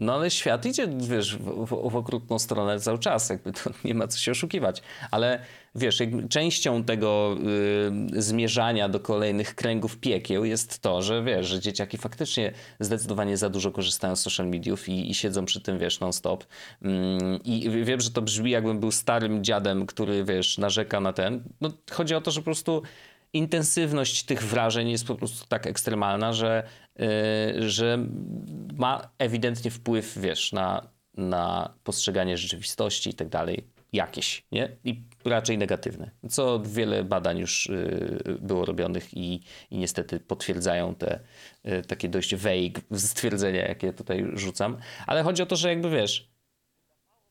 [0.00, 3.94] No ale świat idzie, wiesz, w, w, w okrutną stronę cały czas, jakby to nie
[3.94, 4.82] ma co się oszukiwać.
[5.10, 5.42] Ale
[5.74, 7.36] wiesz, częścią tego
[8.16, 13.50] y, zmierzania do kolejnych kręgów piekieł jest to, że wiesz, że dzieciaki faktycznie zdecydowanie za
[13.50, 16.44] dużo korzystają z social mediów i, i siedzą przy tym, wiesz, non-stop.
[16.84, 21.42] Ym, I wiem, że to brzmi jakbym był starym dziadem, który, wiesz, narzeka na ten.
[21.60, 22.82] No chodzi o to, że po prostu
[23.32, 26.62] intensywność tych wrażeń jest po prostu tak ekstremalna, że,
[26.98, 27.98] yy, że
[28.74, 33.64] ma ewidentnie wpływ, wiesz, na, na postrzeganie rzeczywistości i tak dalej.
[33.92, 34.76] Jakieś, nie?
[34.84, 36.10] I raczej negatywne.
[36.28, 37.66] Co wiele badań już
[38.26, 41.20] yy, było robionych i, i niestety potwierdzają te
[41.64, 44.76] yy, takie dość vague stwierdzenia, jakie tutaj rzucam.
[45.06, 46.30] Ale chodzi o to, że jakby wiesz,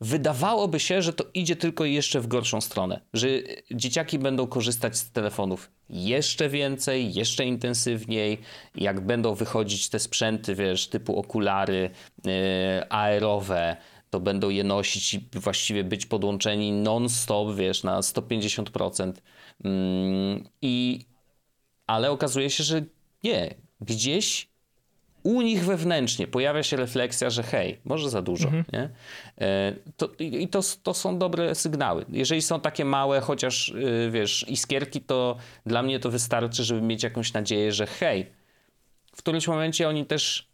[0.02, 3.28] wydawałoby się, że to idzie tylko jeszcze w gorszą stronę, że
[3.72, 8.38] dzieciaki będą korzystać z telefonów jeszcze więcej, jeszcze intensywniej,
[8.76, 11.90] jak będą wychodzić te sprzęty, wiesz, typu okulary
[12.26, 12.32] yy,
[12.90, 13.78] aerowe,
[14.10, 19.14] to będą je nosić i właściwie być podłączeni non-stop, wiesz, na 150%.
[19.64, 21.06] Mm, I,
[21.88, 22.82] ale okazuje się, że
[23.24, 23.56] nie.
[23.82, 24.50] Gdzieś
[25.28, 28.52] u nich wewnętrznie pojawia się refleksja, że hej, może za dużo.
[28.74, 28.90] Nie?
[29.42, 32.06] E, To, I i to, to są dobre sygnały.
[32.10, 37.04] Jeżeli są takie małe, chociaż y, wiesz, iskierki, to dla mnie to wystarczy, żeby mieć
[37.04, 38.26] jakąś nadzieję, że hej,
[39.16, 40.48] w którymś momencie oni też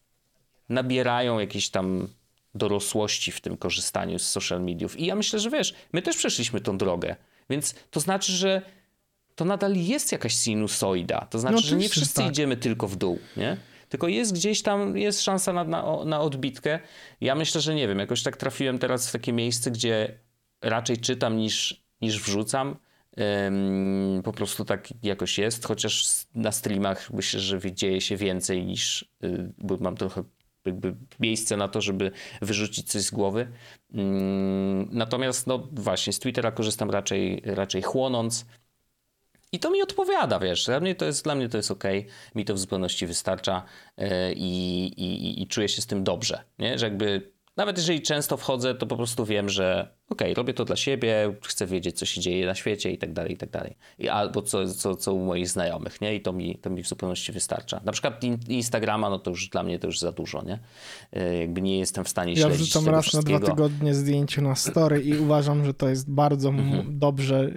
[0.70, 2.08] nabierają jakiejś tam
[2.56, 5.00] dorosłości w tym korzystaniu z social mediów.
[5.00, 7.16] I ja myślę, że wiesz, my też przeszliśmy tą drogę,
[7.50, 8.62] więc to znaczy, że
[9.36, 11.28] to nadal jest jakaś sinusoida.
[11.30, 12.32] To znaczy, no, że nie wszyscy tak.
[12.32, 13.58] idziemy tylko w dół, nie?
[13.94, 16.80] Tylko jest gdzieś tam, jest szansa na, na, na odbitkę.
[17.22, 20.20] Ja myślę, że nie wiem, jakoś tak trafiłem teraz w takie miejsce, gdzie
[20.62, 22.76] raczej czytam niż, niż wrzucam.
[23.18, 29.06] Um, po prostu tak jakoś jest, chociaż na streamach myślę, że dzieje się więcej niż,
[29.24, 30.24] y, bo mam trochę
[30.66, 33.48] jakby miejsce na to, żeby wyrzucić coś z głowy.
[33.94, 38.46] Um, natomiast no właśnie z Twittera korzystam raczej, raczej chłonąc.
[39.54, 40.66] I to mi odpowiada, wiesz.
[40.66, 41.84] Dla mnie to jest, dla mnie to jest ok,
[42.36, 43.64] mi to w zupełności wystarcza
[43.98, 46.44] yy, i, i, i czuję się z tym dobrze.
[46.60, 46.80] Nie?
[46.80, 50.66] Że jakby nawet jeżeli często wchodzę, to po prostu wiem, że okej, okay, robię to
[50.66, 53.78] dla siebie, chcę wiedzieć, co się dzieje na świecie i tak dalej, i tak dalej.
[54.00, 56.16] I albo co, co, co u moich znajomych, nie?
[56.16, 57.82] I to mi, to mi w zupełności wystarcza.
[57.86, 60.60] Na przykład Instagrama, no to już dla mnie to już za dużo, nie?
[61.12, 64.56] E, jakby nie jestem w stanie śledzić Ja wrzucam raz na dwa tygodnie zdjęcie na
[64.56, 67.00] story i uważam, że to jest bardzo mhm.
[67.00, 67.52] dobrze,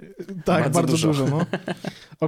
[0.45, 1.23] tak, bardzo, bardzo dużo.
[1.23, 1.45] dużo no.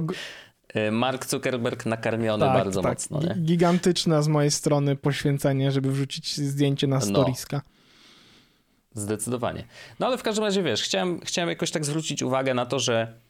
[0.92, 2.92] Mark Zuckerberg nakarmiony tak, bardzo tak.
[2.92, 3.20] mocno.
[3.20, 3.34] Nie?
[3.34, 7.02] Gigantyczne z mojej strony poświęcenie, żeby wrzucić zdjęcie na no.
[7.02, 7.62] storiska.
[8.94, 9.64] No, zdecydowanie.
[9.98, 13.20] No ale w każdym razie wiesz, chciałem, chciałem jakoś tak zwrócić uwagę na to, że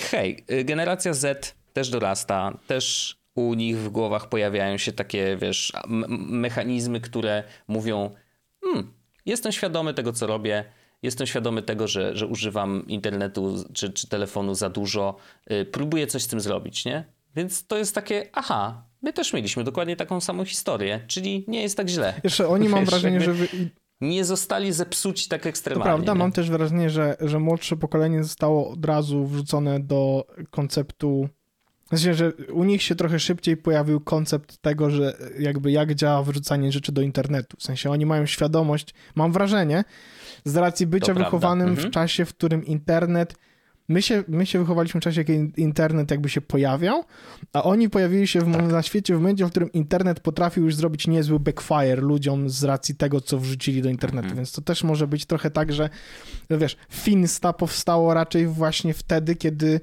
[0.00, 5.72] hej, y, generacja Z też dorasta, też u nich w głowach pojawiają się takie, wiesz,
[6.18, 8.10] mechanizmy, które mówią,
[8.64, 8.92] hmm,
[9.26, 10.64] jestem świadomy tego, co robię,
[11.02, 15.16] jestem świadomy tego, że, że używam internetu czy, czy telefonu za dużo,
[15.50, 17.04] yy, próbuję coś z tym zrobić, nie?
[17.36, 21.76] Więc to jest takie, aha, my też mieliśmy dokładnie taką samą historię, czyli nie jest
[21.76, 22.20] tak źle.
[22.24, 23.32] Jeszcze oni mam wrażenie, że...
[23.32, 23.48] Wy...
[24.00, 25.84] Nie zostali zepsuci tak ekstremalnie.
[25.84, 26.18] To prawda, nie?
[26.18, 31.28] mam też wrażenie, że, że młodsze pokolenie zostało od razu wrzucone do konceptu
[31.92, 36.72] Myślę, że u nich się trochę szybciej pojawił koncept tego, że jakby jak działa wrzucanie
[36.72, 37.56] rzeczy do internetu.
[37.60, 39.84] W sensie oni mają świadomość, mam wrażenie,
[40.48, 41.88] z racji bycia wychowanym mhm.
[41.88, 43.34] w czasie, w którym internet.
[43.88, 47.04] My się, my się wychowaliśmy w czasie, kiedy internet jakby się pojawiał,
[47.52, 48.72] a oni pojawili się w, tak.
[48.72, 52.94] na świecie w momencie, w którym internet potrafił już zrobić niezły backfire ludziom z racji
[52.94, 54.26] tego, co wrzucili do internetu.
[54.26, 54.36] Mhm.
[54.36, 55.90] Więc to też może być trochę tak, że
[56.50, 59.80] no wiesz, Finsta powstało raczej właśnie wtedy, kiedy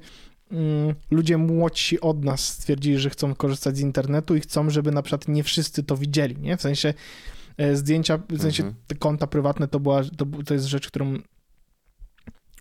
[0.52, 5.02] mm, ludzie młodsi od nas stwierdzili, że chcą korzystać z internetu i chcą, żeby na
[5.02, 6.56] przykład nie wszyscy to widzieli, nie?
[6.56, 6.94] W sensie
[7.74, 8.82] zdjęcia, w sensie mhm.
[8.86, 11.18] te konta prywatne to, była, to, to jest rzecz, którą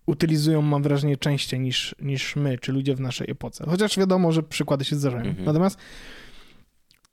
[0.06, 3.66] utylizują, mam wrażenie, częściej niż, niż my, czy ludzie w naszej epoce.
[3.68, 5.26] Chociaż wiadomo, że przykłady się zdarzają.
[5.26, 5.46] Mhm.
[5.46, 5.78] Natomiast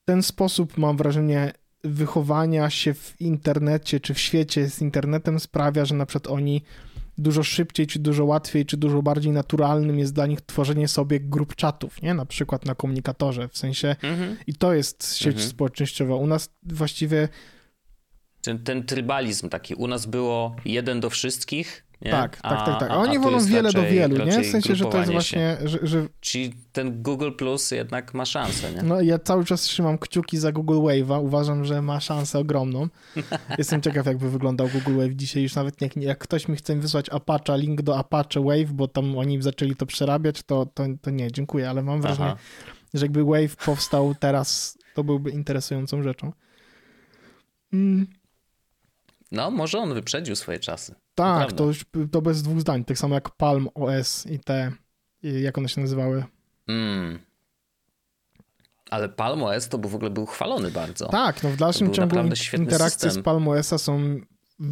[0.04, 1.52] ten sposób, mam wrażenie,
[1.84, 6.62] wychowania się w internecie, czy w świecie z internetem sprawia, że na przykład oni
[7.18, 11.54] dużo szybciej, czy dużo łatwiej, czy dużo bardziej naturalnym jest dla nich tworzenie sobie grup
[11.54, 12.14] czatów, nie?
[12.14, 14.36] Na przykład na komunikatorze, w sensie mhm.
[14.46, 15.48] i to jest sieć mhm.
[15.48, 16.14] społecznościowa.
[16.14, 17.28] U nas właściwie
[18.42, 19.74] ten, ten trybalizm taki.
[19.74, 22.10] U nas było jeden do wszystkich, nie?
[22.10, 22.90] Tak, tak, tak, tak.
[22.90, 24.40] A, oni wolą wiele raczej, do wielu, nie?
[24.40, 25.56] W sensie, że to jest właśnie.
[25.64, 26.06] Że, że...
[26.20, 28.82] Czyli ten Google Plus jednak ma szansę, nie?
[28.82, 31.24] No ja cały czas trzymam kciuki za Google Wave'a.
[31.24, 32.88] Uważam, że ma szansę ogromną.
[33.58, 35.42] Jestem ciekaw, jakby wyglądał Google Wave dzisiaj.
[35.42, 39.18] Już nawet jak, jak ktoś mi chce wysłać Apache, link do Apache Wave, bo tam
[39.18, 42.40] oni zaczęli to przerabiać, to, to, to nie, dziękuję, ale mam wrażenie, Aha.
[42.94, 46.32] że jakby Wave powstał teraz, to byłby interesującą rzeczą.
[47.72, 48.06] Mm.
[49.32, 50.94] No, może on wyprzedził swoje czasy.
[51.14, 51.70] Tak, to,
[52.10, 52.84] to bez dwóch zdań.
[52.84, 54.72] Tak samo jak Palm OS i te,
[55.22, 56.24] jak one się nazywały.
[56.68, 57.18] Mm.
[58.90, 61.08] Ale Palm OS to był, w ogóle był chwalony bardzo.
[61.08, 62.16] Tak, no w dalszym ciągu
[62.58, 63.10] interakcje system.
[63.10, 64.20] z Palm OS-a są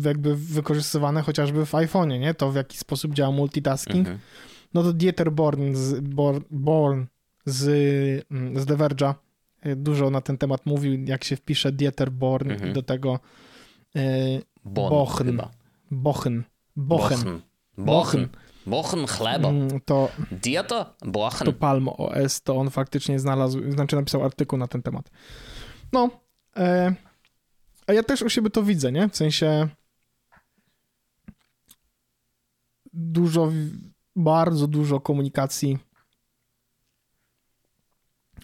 [0.04, 2.34] jakby wykorzystywane chociażby w iPhone'ie, nie?
[2.34, 3.98] To w jaki sposób działa multitasking.
[3.98, 4.18] Mhm.
[4.74, 7.04] No to Dieter Born z, Born, Born
[7.46, 7.66] z,
[8.30, 9.14] mm, z The Verge'a
[9.62, 12.70] e, dużo na ten temat mówił, jak się wpisze Dieter Born mhm.
[12.70, 13.20] i do tego
[13.96, 14.00] e,
[14.70, 15.26] Bon, Bochen.
[15.26, 15.50] Chyba.
[15.90, 16.44] Bochen.
[16.76, 17.42] Bochen.
[17.78, 18.28] Bochen.
[18.66, 19.48] Bochen chleba.
[19.48, 20.94] Mm, to, Dieta?
[21.04, 21.44] Bochen.
[21.46, 25.10] To Palm OS, to on faktycznie znalazł, znaczy napisał artykuł na ten temat.
[25.92, 26.10] No,
[26.56, 26.94] e,
[27.86, 29.08] a ja też u siebie to widzę, nie?
[29.08, 29.68] W sensie
[32.92, 33.52] dużo,
[34.16, 35.78] bardzo dużo komunikacji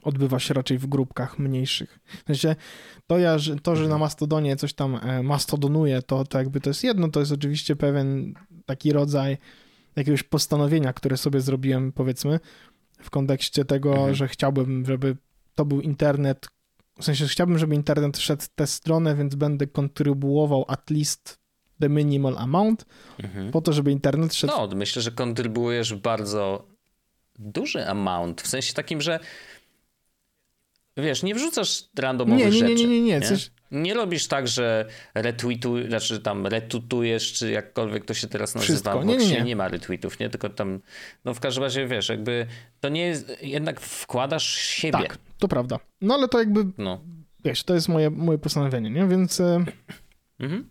[0.07, 1.99] odbywa się raczej w grupkach mniejszych.
[2.25, 2.57] W sensie
[3.07, 4.01] to, ja, że, to, że na mhm.
[4.01, 8.35] Mastodonie coś tam e, mastodonuje, to, to jakby to jest jedno, to jest oczywiście pewien
[8.67, 9.39] taki rodzaj
[9.97, 12.41] jakiegoś postanowienia, które sobie zrobiłem, powiedzmy,
[13.03, 14.15] w kontekście tego, mhm.
[14.15, 15.17] że chciałbym, żeby
[15.55, 16.47] to był internet,
[16.99, 21.39] w sensie chciałbym, żeby internet szedł tę stronę, więc będę kontrybuował at least
[21.81, 22.87] the minimal amount,
[23.23, 23.51] mhm.
[23.51, 24.53] po to, żeby internet szedł...
[24.57, 26.67] No, myślę, że kontrybuujesz bardzo
[27.39, 29.21] duży amount, w sensie takim, że
[30.97, 32.75] Wiesz, nie wrzucasz randomowych nie, nie, rzeczy.
[32.75, 33.21] Nie, nie, nie, nie.
[33.21, 33.51] Coś...
[33.71, 38.99] nie robisz tak, że retweetujesz, znaczy tam retutujesz, czy jakkolwiek to się teraz nazywa, Wszystko.
[38.99, 39.41] bo Nie, nie, nie.
[39.43, 40.31] nie ma retweetów, nie?
[40.31, 40.81] Tylko tam,
[41.25, 42.47] no w każdym razie wiesz, jakby
[42.81, 44.99] to nie jest, jednak wkładasz siebie.
[44.99, 45.79] Tak, to prawda.
[46.01, 47.01] No ale to jakby, No.
[47.45, 49.07] wiesz, to jest moje, moje postanowienie, nie?
[49.09, 49.65] Więc e,
[50.41, 50.69] Mhm.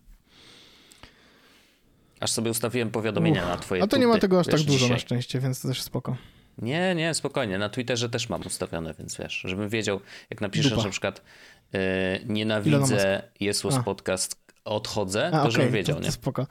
[2.20, 4.70] Aż sobie ustawiłem powiadomienia Uff, na twoje a to nie ma tego aż tak dużo
[4.72, 4.90] dzisiaj.
[4.90, 6.16] na szczęście, więc to też spoko.
[6.58, 7.58] Nie, nie, spokojnie.
[7.58, 10.00] Na Twitterze też mam ustawione, więc wiesz, żebym wiedział,
[10.30, 10.84] jak napiszesz Dupa.
[10.84, 11.22] na przykład
[11.72, 13.82] Elona nienawidzę Jesus A.
[13.82, 16.06] podcast, odchodzę, A, to okej, żebym wiedział, to, nie?
[16.06, 16.46] to spoko.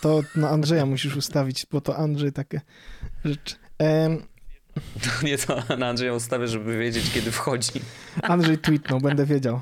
[0.00, 2.60] To na Andrzeja musisz ustawić, bo to Andrzej takie
[3.24, 3.54] rzeczy.
[3.78, 4.22] Em,
[5.22, 7.70] Nie to na Andrzeja ustawię, żeby wiedzieć, kiedy wchodzi.
[8.22, 9.60] Andrzej tweetnął, będę wiedział.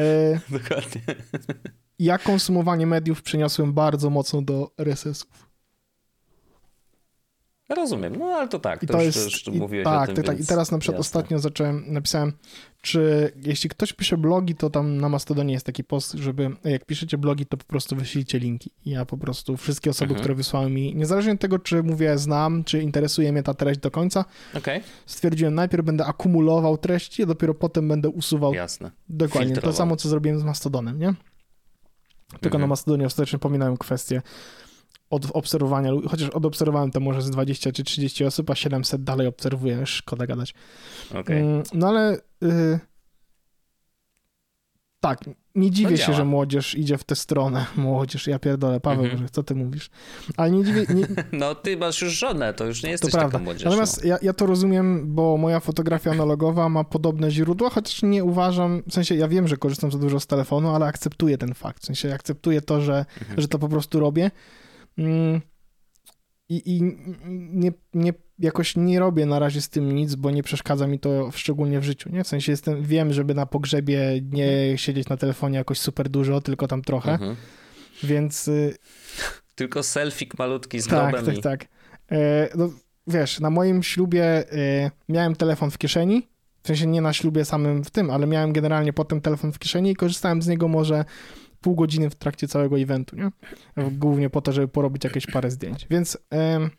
[0.00, 1.00] E, Dokładnie.
[1.98, 5.51] ja konsumowanie mediów przeniosłem bardzo mocno do RSS-ów.
[7.74, 9.24] Rozumiem, no ale to tak, I to, to już, jest.
[9.30, 10.34] już i, mówiłeś tak, o tym, ty, tak.
[10.34, 11.08] I więc teraz na przykład jasne.
[11.18, 12.32] ostatnio zacząłem, napisałem,
[12.82, 17.18] czy jeśli ktoś pisze blogi, to tam na Mastodonie jest taki post, żeby jak piszecie
[17.18, 18.70] blogi, to po prostu wyślijcie linki.
[18.84, 20.20] I ja po prostu wszystkie osoby, Mhm.
[20.20, 23.90] które wysłały mi, niezależnie od tego, czy mówię znam, czy interesuje mnie ta treść do
[23.90, 28.90] końca, Okej, stwierdziłem, najpierw będę akumulował treści, a dopiero potem będę usuwał jasne.
[29.08, 29.76] dokładnie to filtrował.
[29.76, 31.14] samo, co zrobiłem z Mastodonem, nie?
[32.40, 32.60] Tylko Mhm.
[32.60, 34.22] na Mastodonie ostatecznie pominąłem kwestię
[35.10, 39.86] od obserwowania, chociaż odobserwowałem to może z 20 czy 30 osób, a 700 dalej obserwuję,
[39.86, 40.54] szkoda gadać.
[41.14, 41.40] Okej.
[41.42, 42.78] Mm, No ale y,
[45.00, 45.18] tak,
[45.54, 46.16] nie dziwię To się, działa.
[46.16, 47.66] że młodzież idzie w tę stronę.
[47.76, 49.20] Młodzież, ja pierdolę, Paweł, Mhm.
[49.20, 49.90] może, co ty mówisz?
[50.36, 51.06] Ale nie dziwię, nie,
[51.38, 53.30] No ty masz już żonę, to już nie to jesteś prawda.
[53.32, 53.64] taka młodzież.
[53.64, 58.82] Natomiast ja, ja to rozumiem, bo moja fotografia analogowa ma podobne źródła, chociaż nie uważam,
[58.88, 61.82] w sensie ja wiem, że korzystam za dużo z telefonu, ale akceptuję ten fakt.
[61.82, 63.40] W sensie akceptuję to, że, Mhm.
[63.40, 64.30] że to po prostu robię.
[64.98, 65.40] Mm,
[66.48, 66.82] I, i
[67.52, 71.30] nie, nie, jakoś nie robię na razie z tym nic, bo nie przeszkadza mi to
[71.30, 72.10] szczególnie w życiu.
[72.12, 72.24] Nie?
[72.24, 76.68] W sensie jestem, wiem, żeby na pogrzebie nie siedzieć na telefonie jakoś super dużo, tylko
[76.68, 77.36] tam trochę, Mhm.
[78.02, 78.76] więc y,
[79.54, 81.40] Tylko selfik malutki z tak, grobem tak, i...
[81.42, 81.66] tak.
[82.12, 82.70] E, no,
[83.06, 86.28] wiesz, na moim ślubie e, miałem telefon w kieszeni,
[86.62, 89.90] w sensie nie na ślubie samym w tym, ale miałem generalnie potem telefon w kieszeni
[89.90, 91.04] i korzystałem z niego może
[91.62, 93.30] pół godziny w trakcie całego eventu, nie?
[93.90, 95.86] Głównie po to, żeby porobić jakieś parę zdjęć.
[95.90, 96.70] Więc em,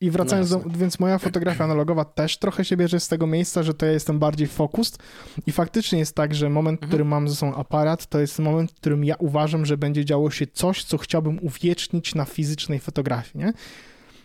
[0.00, 3.62] i wracając No do, więc moja fotografia analogowa też trochę się bierze z tego miejsca,
[3.62, 4.98] że to ja jestem bardziej focused
[5.46, 6.90] i faktycznie jest tak, że moment, w Mhm.
[6.90, 10.30] którym mam ze sobą aparat, to jest moment, w którym ja uważam, że będzie działo
[10.30, 13.52] się coś, co chciałbym uwiecznić na fizycznej fotografii, nie?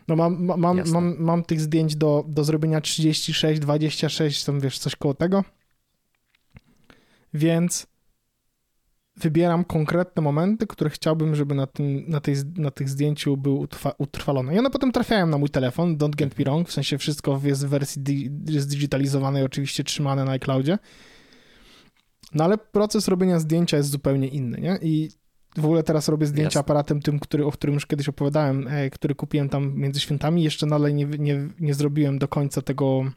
[0.08, 0.94] No mam, ma- mam, Jasne.
[0.94, 5.44] mam, mam tych zdjęć do, do zrobienia 36, 26, tam wiesz, coś koło tego.
[7.34, 7.88] Więc
[9.18, 13.94] wybieram konkretne momenty, które chciałbym, żeby na, tym, na, tej, na tych zdjęciu były utrwa,
[13.98, 14.56] utrwalone.
[14.56, 17.66] I one potem trafiają na mój telefon, don't get me wrong, w sensie wszystko jest
[17.66, 20.78] w wersji di, zdigitalizowanej, oczywiście trzymane na iCloudzie.
[22.34, 24.80] No ale proces robienia zdjęcia jest zupełnie inny, nie?
[24.82, 25.10] I
[25.58, 29.16] w ogóle teraz robię zdjęcia aparatem tym, który, o którym już kiedyś opowiadałem, e, który
[29.16, 30.44] kupiłem tam między świętami.
[30.44, 33.12] Jeszcze dalej nie, nie, nie zrobiłem do końca tego,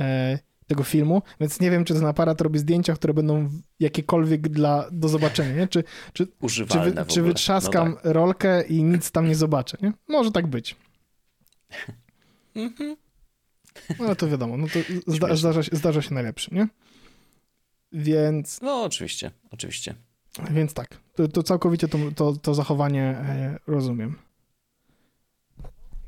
[0.00, 0.38] e,
[0.70, 3.50] tego filmu, więc nie wiem, czy ten aparat robi zdjęcia, które będą
[3.80, 5.68] jakiekolwiek dla, do zobaczenia, nie?
[5.68, 8.04] Czy, czy, czy, wy, czy wytrzaskam No tak.
[8.04, 9.92] rolkę i nic tam nie zobaczę, nie?
[10.08, 10.76] Może tak być.
[12.54, 12.96] Mhm.
[13.98, 14.78] No ale to wiadomo, no to
[15.12, 16.68] zda, zdarza, się, zdarza się najlepszy, nie?
[17.92, 19.94] Więc, No oczywiście, oczywiście.
[20.50, 24.16] więc tak, to, to całkowicie to, to, to zachowanie e, rozumiem.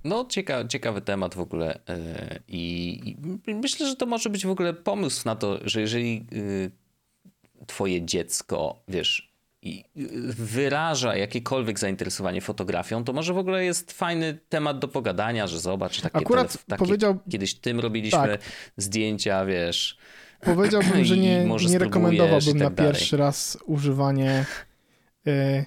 [0.04, 4.50] No, cieka, ciekawy temat w ogóle e, i, i myślę, że to może być w
[4.50, 6.70] ogóle pomysł na to, że jeżeli y,
[7.66, 9.32] twoje dziecko, wiesz,
[9.66, 9.82] y,
[10.38, 16.00] wyraża jakiekolwiek zainteresowanie fotografią, to może w ogóle jest fajny temat do pogadania, że zobacz,
[16.00, 18.40] takie, Akurat telef- takie powiedział, kiedyś tym robiliśmy Tak.
[18.76, 19.98] zdjęcia, wiesz.
[20.40, 22.92] powiedziałbym, że nie, nie rekomendowałbym na tak dalej.
[22.92, 24.44] pierwszy raz używanie
[25.26, 25.64] e,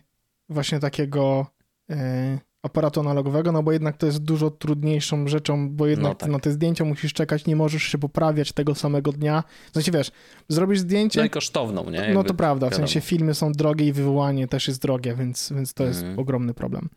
[0.50, 1.48] właśnie takiego
[1.90, 6.30] e, aparatu analogowego, no bo jednak to jest dużo trudniejszą rzeczą, bo jednak No tak.
[6.30, 9.44] na te zdjęcia musisz czekać, nie możesz się poprawiać tego samego dnia.
[9.74, 10.12] Znaczy wiesz,
[10.50, 12.00] zrobisz zdjęcie, No i kosztowną, nie?
[12.00, 12.88] No Jakby, to prawda, w wiadomo.
[12.88, 16.20] sensie filmy są drogie i wywołanie też jest drogie, więc, więc to jest Mhm.
[16.20, 16.90] ogromny problem.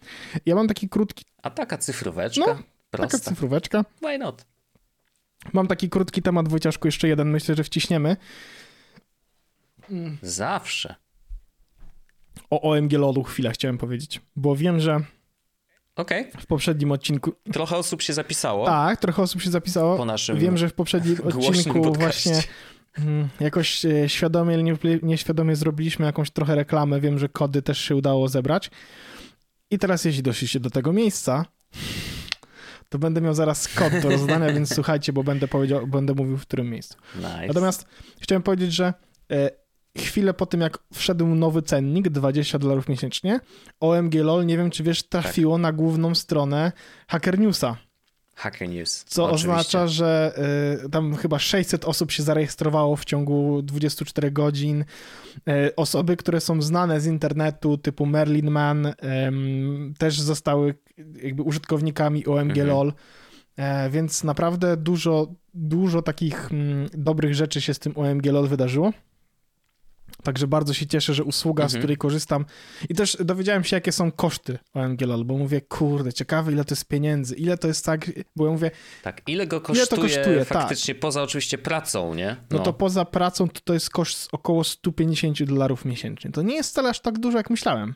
[0.46, 2.40] Ja mam taki krótki, A taka cyfróweczka?
[2.46, 2.54] No,
[2.90, 3.18] taka prosta.
[3.30, 3.84] cyfróweczka.
[4.02, 4.44] Why not?
[5.52, 8.16] Mam taki krótki temat, Wojciaszku, jeszcze jeden, myślę, że wciśniemy.
[10.22, 10.94] Zawsze.
[12.50, 15.00] O OMG LOLu chwilę chciałem powiedzieć, bo wiem, że
[15.98, 16.30] Okej.
[16.40, 17.32] w poprzednim odcinku...
[17.52, 19.96] Trochę osób się zapisało Tak, trochę osób się zapisało.
[19.96, 22.42] po naszym Wiem, że w poprzednim odcinku właśnie
[22.98, 27.00] mm, jakoś e, świadomie nieświadomie zrobiliśmy jakąś trochę reklamę.
[27.00, 28.70] Wiem, że kody też się udało zebrać.
[29.70, 31.44] I teraz, jeśli doszliście do tego miejsca,
[32.88, 36.42] to będę miał zaraz kod do rozdania, więc słuchajcie, bo będę powiedział, będę mówił w
[36.42, 36.96] którym miejscu.
[37.16, 37.46] Nice.
[37.46, 37.86] Natomiast
[38.20, 38.94] chciałem powiedzieć, że
[39.32, 39.50] e,
[40.02, 43.40] chwilę po tym, jak wszedł nowy cennik, 20 dolarów miesięcznie,
[43.80, 45.62] OMG LOL, nie wiem czy wiesz, trafiło tak.
[45.62, 46.72] na główną stronę
[47.08, 47.76] Hacker Newsa.
[48.34, 49.04] Hacker News.
[49.04, 49.48] Co oczywiście.
[49.50, 50.38] oznacza, że
[50.84, 54.84] y, tam chyba 600 osób się zarejestrowało w ciągu 24 godzin.
[55.48, 58.94] Y, osoby, które są znane z internetu, typu Merlin Man, y,
[59.98, 60.74] też zostały
[61.22, 62.68] jakby użytkownikami OMG mhm.
[62.68, 62.92] LOL.
[63.58, 68.92] E, więc naprawdę dużo, dużo takich mm, dobrych rzeczy się z tym OMG LOL wydarzyło.
[70.22, 71.78] Także bardzo się cieszę, że usługa, mhm.
[71.78, 72.44] z której korzystam.
[72.88, 76.74] I też dowiedziałem się, jakie są koszty OMG LOL, bo mówię, kurde, ciekawe, ile to
[76.74, 78.70] jest pieniędzy, ile to jest tak, bo ja mówię.
[79.02, 80.48] Tak, ile go kosztuje, ile to kosztuje tak.
[80.48, 81.00] faktycznie tak.
[81.00, 82.36] poza oczywiście pracą, nie?
[82.50, 82.58] No.
[82.58, 82.64] no.
[82.64, 86.30] to poza pracą to, to jest koszt około 150 dolarów miesięcznie.
[86.30, 87.94] To nie jest wcale aż tak dużo, jak myślałem.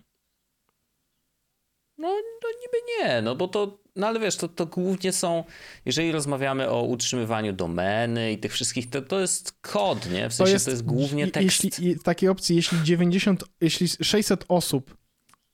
[2.03, 2.09] No,
[2.42, 5.44] no niby nie, no bo to no ale wiesz, to, to głównie są,
[5.84, 10.30] jeżeli rozmawiamy o utrzymywaniu domeny i tych wszystkich, to, to jest kod, nie?
[10.30, 11.64] W sensie to jest, to jest głównie tekst.
[11.64, 14.96] Jeśli, w takiej opcji, jeśli 90, jeśli 600 osób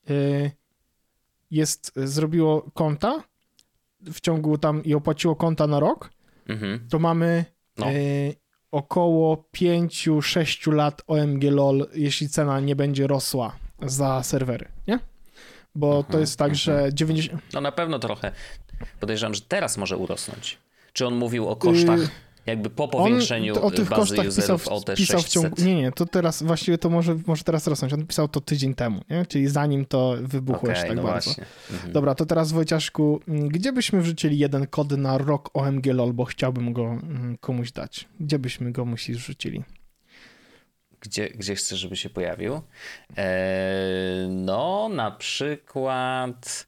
[0.08, 0.50] yy,
[1.50, 3.22] jest, zrobiło konta
[4.00, 6.10] w ciągu tam i opłaciło konta na rok,
[6.48, 6.88] mhm.
[6.90, 7.44] to mamy
[7.76, 7.90] no.
[7.90, 8.34] yy,
[8.70, 14.98] około 5-6 lat OMG LOL, jeśli cena nie będzie rosła za serwery, nie?
[15.74, 17.32] Bo to mhm, jest tak, że 90...
[17.32, 17.50] Mhm.
[17.54, 18.32] No na pewno trochę.
[19.00, 20.58] Podejrzewam, że teraz może urosnąć.
[20.92, 22.08] Czy on mówił o kosztach y,
[22.46, 25.74] jakby po powiększeniu on o tych bazy kosztach pisał, o te pisał w ciągu, Nie,
[25.74, 27.92] nie, to teraz właściwie to może, może teraz rosnąć.
[27.92, 29.26] On pisał to tydzień temu, nie?
[29.26, 31.30] czyli zanim to wybuchło okay, tak no bardzo.
[31.70, 31.92] Mhm.
[31.92, 36.72] Dobra, to teraz Wojciaszku, gdzie byśmy wrzucili jeden kod na rok OMG LOL, bo chciałbym
[36.72, 38.08] go mm, komuś dać?
[38.20, 39.62] Gdzie byśmy go musisz wrzucili?
[41.00, 42.60] Gdzie, gdzie chcesz, żeby się pojawił.
[43.16, 46.66] E, no, na przykład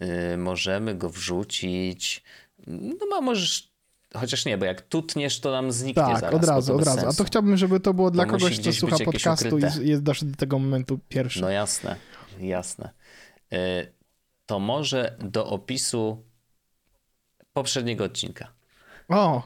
[0.00, 2.22] e, możemy go wrzucić.
[2.66, 3.68] No, możesz.
[4.14, 6.34] Chociaż nie, bo jak tutniesz, to nam zniknie tak, zaraz.
[6.34, 7.08] od razu, od razu.
[7.08, 9.84] A to chciałbym, żeby to było to dla kogoś, kto słucha podcastu ukryte.
[9.84, 11.40] i jest doszedł do tego momentu pierwszy.
[11.40, 11.96] No jasne,
[12.40, 12.90] jasne.
[13.52, 13.86] E,
[14.46, 16.24] to może do opisu
[17.52, 18.52] poprzedniego odcinka.
[19.08, 19.42] O,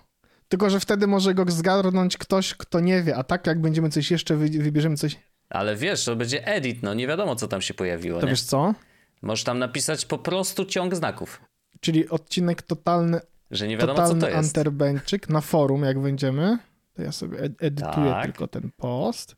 [0.53, 4.11] tylko, że wtedy może go zgarnąć ktoś, kto nie wie, a tak jak będziemy coś
[4.11, 5.17] jeszcze, wybierzemy coś...
[5.51, 8.31] Ale wiesz, to będzie edit, no nie wiadomo, co tam się pojawiło, To nie?
[8.31, 8.75] wiesz co?
[9.23, 11.41] Możesz tam napisać po prostu ciąg znaków.
[11.81, 13.21] Czyli odcinek totalny...
[13.51, 14.39] Że nie wiadomo, co to jest.
[14.39, 16.59] Anterbenczyk na forum, jak będziemy.
[16.95, 18.25] To ja sobie edytuję tak.
[18.25, 19.37] tylko ten post.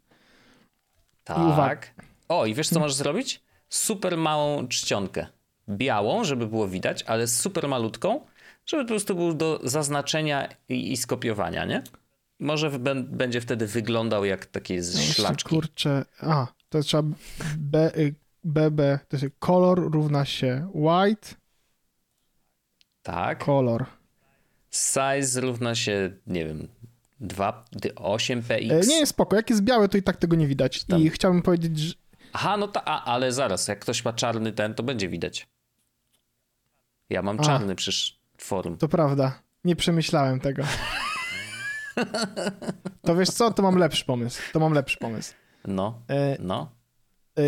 [1.24, 1.94] Tak.
[2.28, 3.42] O, i wiesz, co możesz zrobić?
[3.68, 5.26] Super małą czcionkę.
[5.68, 8.20] Białą, żeby było widać, ale super malutką
[8.66, 11.82] żeby po prostu był do zaznaczenia i, i skopiowania, nie?
[12.38, 12.70] Może
[13.04, 15.48] będzie wtedy wyglądał jak takie no szlaczki.
[15.48, 17.02] Kurczę, a, to trzeba
[17.58, 17.92] B,
[18.44, 21.34] BB, y, to jest color równa się white.
[23.02, 23.44] Tak.
[23.44, 23.84] Color.
[24.70, 26.68] Size równa się, nie wiem,
[27.20, 28.72] 2, 8px.
[28.72, 29.36] E, nie, spoko.
[29.36, 30.84] Jak jest białe, to i tak tego nie widać.
[30.84, 31.00] Tam.
[31.00, 31.94] I chciałbym powiedzieć, że...
[32.32, 35.46] Aha, no ta, a, ale zaraz, jak ktoś ma czarny ten, to będzie widać.
[37.10, 37.76] Ja mam czarny, a.
[37.76, 38.76] przecież forum.
[38.76, 39.42] To prawda.
[39.64, 40.62] Nie przemyślałem tego.
[43.02, 43.50] To wiesz co?
[43.50, 44.42] To mam lepszy pomysł.
[44.52, 45.34] To mam lepszy pomysł.
[45.64, 46.72] No, e, no.
[47.36, 47.42] E,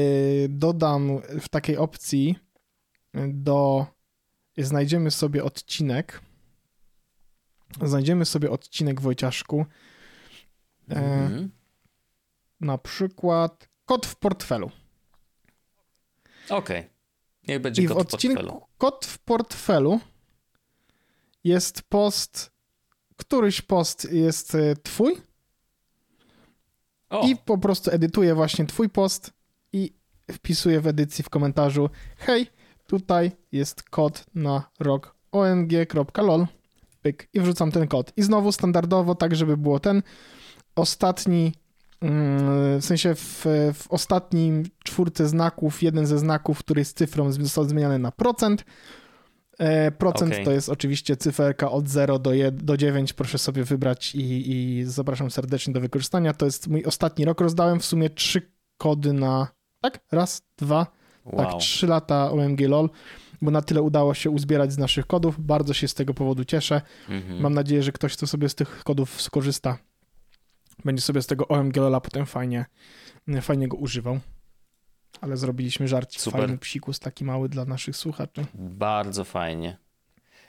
[0.48, 2.38] dodam w takiej opcji
[3.28, 3.86] do...
[4.58, 6.20] Znajdziemy sobie odcinek.
[7.82, 9.66] Znajdziemy sobie odcinek Wojciaszku.
[10.88, 11.50] Mm.
[12.60, 14.70] Na przykład kod w portfelu.
[16.50, 16.78] Okej.
[16.78, 16.90] Okay.
[17.48, 18.66] Niech będzie I kod w odcinku w portfelu.
[18.78, 20.00] Kod w portfelu
[21.46, 22.50] jest post,
[23.16, 25.16] któryś post jest e, twój
[27.10, 27.26] o.
[27.28, 29.32] i po prostu edytuję właśnie twój post
[29.72, 29.92] i
[30.32, 32.46] wpisuję w edycji w komentarzu hej,
[32.86, 36.46] tutaj jest kod na rok omg.lol
[37.02, 38.12] pyk i wrzucam ten kod.
[38.16, 40.02] I znowu standardowo tak, żeby było ten
[40.76, 41.52] ostatni
[42.00, 43.44] mm, w sensie w,
[43.74, 48.64] w ostatnim czwórce znaków, jeden ze znaków, który jest cyfrą, został zmieniony na procent.
[49.58, 50.44] E, procent okay.
[50.44, 53.12] to jest oczywiście cyferka od 0 do, 1, do 9.
[53.12, 56.34] Proszę sobie wybrać i, i zapraszam serdecznie do wykorzystania.
[56.34, 57.40] To jest mój ostatni rok.
[57.40, 58.42] Rozdałem w sumie trzy
[58.78, 59.48] kody na.
[59.80, 60.00] Tak?
[60.12, 60.84] Raz, dwa.
[61.24, 61.46] Tak, wow.
[61.46, 62.90] Tak, trzy lata OMG LOL,
[63.42, 65.40] bo na tyle udało się uzbierać z naszych kodów.
[65.40, 66.82] Bardzo się z tego powodu cieszę.
[67.08, 67.40] Mhm.
[67.40, 69.78] Mam nadzieję, że ktoś, kto sobie z tych kodów skorzysta,
[70.84, 72.66] będzie sobie z tego OMG LOLa potem fajnie,
[73.42, 74.20] fajnie go używał
[75.20, 76.40] ale zrobiliśmy żarcik Super.
[76.40, 78.44] fajny psikus, taki mały dla naszych słuchaczy.
[78.54, 79.76] Bardzo fajnie.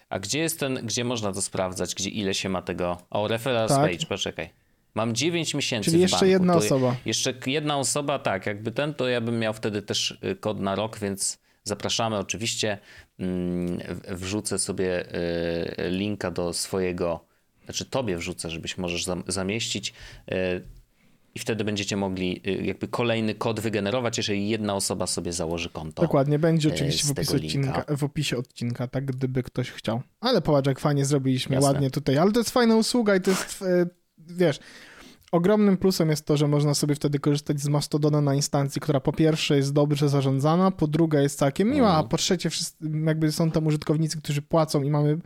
[0.10, 2.98] A gdzie jest ten, gdzie można to sprawdzać, gdzie ile się ma tego?
[3.10, 3.92] O, referral tak.
[3.92, 4.50] page, poczekaj.
[4.96, 6.26] Mam 9 miesięcy Czyli jeszcze banku.
[6.26, 6.96] jedna osoba.
[7.06, 10.76] Jeszcze jedna osoba, tak, jakby ten, to ja bym miał wtedy też y, kod na
[10.76, 12.78] rok, więc zapraszamy oczywiście.
[13.20, 17.26] Mm, wrzucę sobie y, linka do swojego,
[17.66, 19.94] znaczy tobie wrzucę, żebyś możesz zamieścić
[20.32, 20.34] y,
[21.38, 26.02] i wtedy będziecie mogli y, jakby kolejny kod wygenerować, jeżeli jedna osoba sobie założy konto.
[26.02, 30.02] Dokładnie, będzie e, oczywiście w, opisie odcinka, w opisie odcinka, tak gdyby ktoś chciał.
[30.20, 31.68] Ale popatrz, jak fajnie zrobiliśmy, Jasne.
[31.70, 32.18] ładnie tutaj.
[32.18, 33.86] Ale to jest fajna usługa i to jest, e,
[34.18, 34.60] wiesz,
[35.32, 39.14] ogromnym plusem jest to, że można sobie wtedy korzystać z Mastodona na instancji, która po
[39.14, 42.10] pierwsze jest dobrze zarządzana, po drugie jest całkiem miła, a Mhm.
[42.10, 42.76] po trzecie wszyscy,
[43.06, 45.18] jakby są tam użytkownicy, którzy płacą i mamy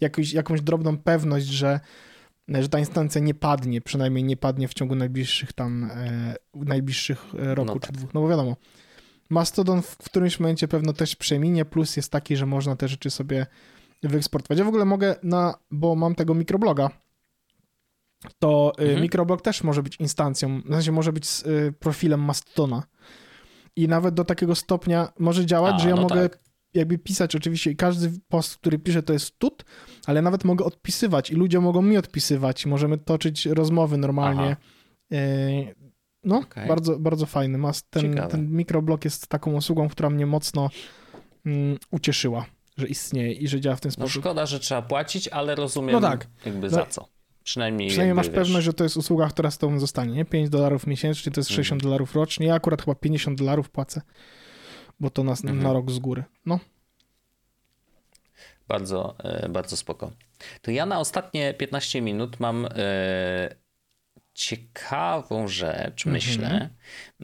[0.00, 1.80] jakąś, jakąś drobną pewność, że
[2.48, 7.54] że ta instancja nie padnie, przynajmniej nie padnie w ciągu najbliższych tam, e, najbliższych e,
[7.54, 7.92] roku No czy tak.
[7.92, 8.14] dwóch.
[8.14, 8.56] No bo wiadomo,
[9.30, 13.46] Mastodon w którymś momencie pewno też przeminie, plus jest taki, że można te rzeczy sobie
[14.02, 14.58] wyeksportować.
[14.58, 16.90] Ja w ogóle mogę na, bo mam tego mikrobloga,
[18.38, 19.02] to y, Mhm.
[19.02, 22.82] mikroblog też może być instancją, w sensie może być z y, profilem Mastodona.
[23.76, 26.38] I nawet do takiego stopnia może działać, A, że ja no mogę tak.
[26.76, 29.64] Jakby pisać oczywiście i każdy post, który piszę to jest tut,
[30.06, 34.56] ale nawet mogę odpisywać i ludzie mogą mi odpisywać i możemy toczyć rozmowy normalnie.
[35.12, 35.74] Y,
[36.24, 36.68] No, Okej.
[36.68, 37.58] bardzo, bardzo fajny.
[37.58, 38.28] Mas- Ten, Ciekawe.
[38.30, 40.70] ten mikroblog jest taką usługą, która mnie mocno
[41.46, 42.46] mm, ucieszyła,
[42.76, 44.22] że istnieje i że działa w ten No sposób.
[44.22, 46.26] szkoda, że trzeba płacić, ale rozumiem No tak.
[46.46, 47.08] jakby No, za co.
[47.44, 50.24] Przynajmniej, Przynajmniej jakby, masz wiesz, pewność, że to jest usługa, która z tobą zostanie, nie?
[50.24, 51.56] 5 dolarów miesięcznie, to jest Mhm.
[51.64, 52.46] 60 dolarów rocznie.
[52.46, 54.00] Ja akurat chyba 50 dolarów płacę,
[55.00, 55.62] bo to na, Mhm.
[55.62, 56.24] na rok z góry.
[56.46, 56.60] No,
[58.68, 60.10] Bardzo, e, bardzo spoko.
[60.62, 62.68] To ja na ostatnie 15 minut mam e,
[64.34, 66.12] ciekawą rzecz, Mhm.
[66.12, 66.70] myślę,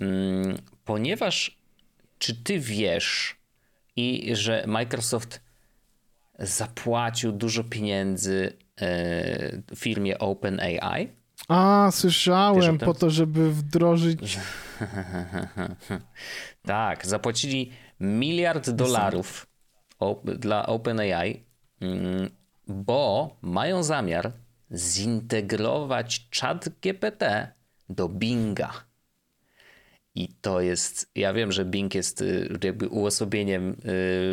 [0.01, 1.59] mm, ponieważ
[2.18, 3.37] czy ty wiesz
[3.97, 5.41] i że Microsoft
[6.39, 11.09] zapłacił dużo pieniędzy e, firmie OpenAI?
[11.49, 14.39] A, słyszałem po to, żeby wdrożyć.
[16.63, 19.47] tak, zapłacili miliard dolarów
[19.99, 21.45] o, dla OpenAI,
[21.81, 22.31] mm,
[22.67, 24.33] bo mają zamiar
[24.71, 27.53] zintegrować chat GPT
[27.89, 28.91] do Binga.
[30.15, 33.77] I to jest, ja wiem, że Bing jest y, jakby uosobieniem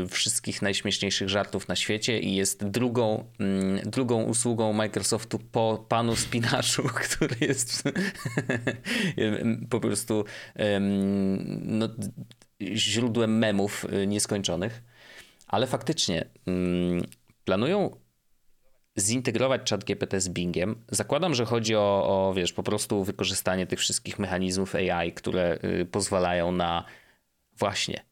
[0.03, 6.15] y, wszystkich najśmieszniejszych żartów na świecie i jest drugą, mm, drugą usługą Microsoftu po panu
[6.15, 7.83] spinaczu, który jest
[9.69, 10.25] po prostu
[11.61, 11.89] no,
[12.61, 14.83] źródłem memów y, nieskończonych.
[15.47, 17.03] Ale faktycznie mm,
[17.45, 17.95] planują
[18.99, 20.75] zintegrować chat GPT z Bingiem.
[20.91, 25.85] Zakładam, że chodzi o, o wiesz, po prostu wykorzystanie tych wszystkich mechanizmów AI, które y,
[25.85, 26.85] pozwalają na
[27.57, 28.05] właśnie,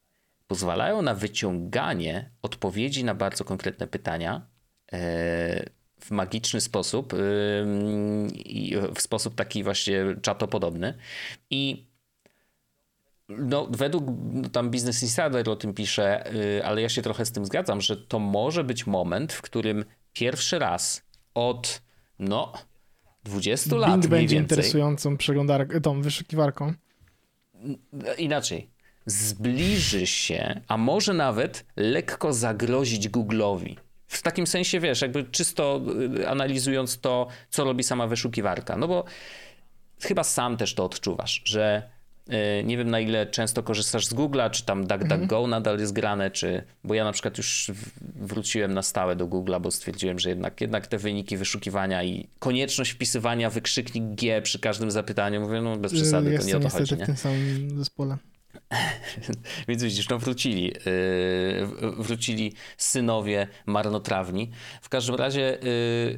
[0.47, 4.41] pozwalają na wyciąganie odpowiedzi na bardzo konkretne pytania
[4.93, 5.69] e,
[5.99, 7.17] w magiczny sposób y,
[8.95, 10.93] w sposób taki właśnie czatopodobny.
[11.49, 11.87] I
[13.29, 17.31] no, według no, tam Business Insider o tym pisze, y, ale ja się trochę z
[17.31, 19.85] tym zgadzam, że to może być moment, w którym
[20.19, 21.01] pierwszy raz
[21.33, 21.81] od
[22.19, 22.53] no
[23.23, 26.73] 20 lat Bing mniej będzie więcej, interesującą przeglądarką, tą wyszukiwarką.
[28.17, 28.69] inaczej,
[29.05, 33.75] zbliży się, a może nawet lekko zagrozić Google'owi.
[34.07, 35.81] W takim sensie, wiesz, jakby czysto
[36.19, 38.77] y, analizując to, co robi sama wyszukiwarka.
[38.77, 39.05] No bo
[40.01, 41.89] chyba sam też to odczuwasz, że
[42.63, 46.63] nie wiem na ile często korzystasz z Google'a, czy tam DuckDuckGo nadal jest grane, czy...
[46.83, 47.71] Bo ja na przykład już
[48.15, 52.91] wróciłem na stałe do Google'a, bo stwierdziłem, że jednak, jednak te wyniki wyszukiwania i konieczność
[52.91, 56.69] wpisywania wykrzyknik G przy każdym zapytaniu, mówię, no bez przesady, to Jestem nie o to
[56.69, 57.05] chodzi, w nie?
[57.05, 58.17] tym samym zespole.
[59.67, 64.51] Więc widzisz, no wrócili, yy, wrócili synowie marnotrawni.
[64.81, 66.17] W każdym razie, yy,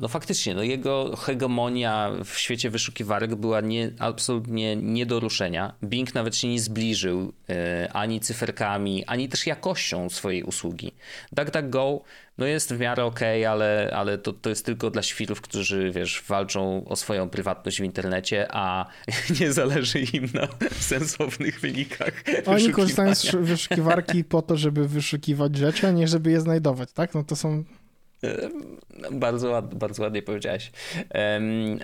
[0.00, 5.74] no faktycznie, no jego hegemonia w świecie wyszukiwarek była nie, absolutnie nie do ruszenia.
[5.84, 7.56] Bing nawet się nie zbliżył yy,
[7.92, 10.92] ani cyferkami, ani też jakością swojej usługi.
[11.32, 12.04] DuckDuckGo
[12.38, 16.24] no jest w miarę okej, ale, ale to, to jest tylko dla świrów, którzy, wiesz,
[16.28, 18.86] walczą o swoją prywatność w internecie, a
[19.40, 20.48] nie zależy im na
[20.80, 26.40] sensownych wynikach Oni korzystają z wyszukiwarki po to, żeby wyszukiwać rzeczy, a nie żeby je
[26.40, 27.14] znajdować, tak?
[27.14, 27.64] No to są
[29.12, 30.72] Bardzo, ład, bardzo ładnie powiedziałeś.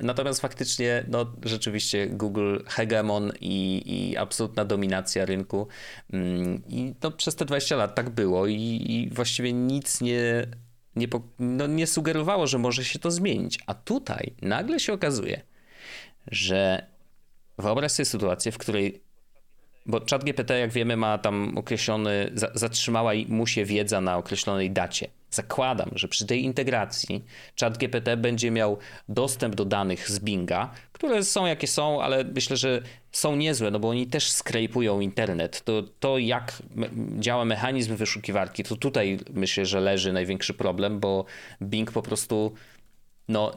[0.03, 5.69] Natomiast faktycznie, no rzeczywiście Google hegemon i, i absolutna dominacja rynku.
[6.13, 10.47] Mm, I no, przez te 20 lat tak było i, i właściwie nic nie,
[10.97, 11.09] nie,
[11.39, 13.59] no, nie sugerowało, że może się to zmienić.
[13.67, 15.43] A tutaj nagle się okazuje,
[16.27, 16.87] że
[17.59, 19.04] wyobraź sobie sytuację, w której
[19.87, 25.09] bo ChatGPT, jak wiemy, ma tam określony, za, zatrzymała mu się wiedza na określonej dacie.
[25.31, 27.25] Zakładam, że przy tej integracji
[27.61, 28.79] ChatGPT będzie miał
[29.09, 32.83] dostęp do danych z Binga, które są jakie są, ale myślę, że
[33.13, 35.65] są niezłe, no bo oni też skrejpują internet.
[35.65, 36.63] To, to jak
[37.19, 41.25] działa mechanizm wyszukiwarki, to tutaj myślę, że leży największy problem, bo
[41.63, 42.55] Bing po prostu
[43.29, 43.53] no,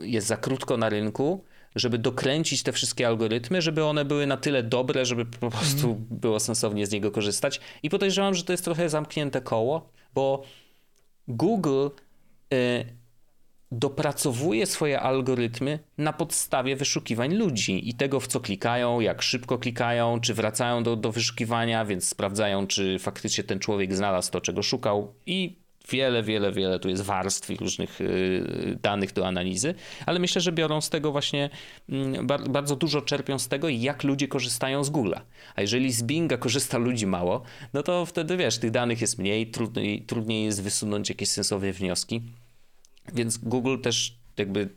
[0.00, 1.44] jest za krótko na rynku,
[1.74, 6.06] żeby dokręcić te wszystkie algorytmy, żeby one były na tyle dobre, żeby po prostu mm.
[6.10, 7.60] było sensownie z niego korzystać.
[7.82, 10.42] I podejrzewam, że to jest trochę zamknięte koło, bo
[11.28, 11.88] Google
[12.52, 12.84] y,
[13.72, 20.20] dopracowuje swoje algorytmy na podstawie wyszukiwań ludzi i tego, w co klikają, jak szybko klikają,
[20.20, 25.14] czy wracają do, do wyszukiwania, więc sprawdzają, czy faktycznie ten człowiek znalazł to, czego szukał
[25.26, 29.74] i wiele, wiele, wiele tu jest warstw i różnych y, danych do analizy,
[30.06, 31.50] ale myślę, że biorą z tego właśnie,
[31.88, 35.20] mm, bardzo dużo czerpią z tego, jak ludzie korzystają z Google'a.
[35.54, 39.50] A jeżeli z Binga korzysta ludzi mało, no to wtedy wiesz, tych danych jest mniej,
[39.50, 42.22] trudniej, trudniej jest wysunąć jakieś sensowne wnioski.
[43.14, 44.68] Więc Google też jakby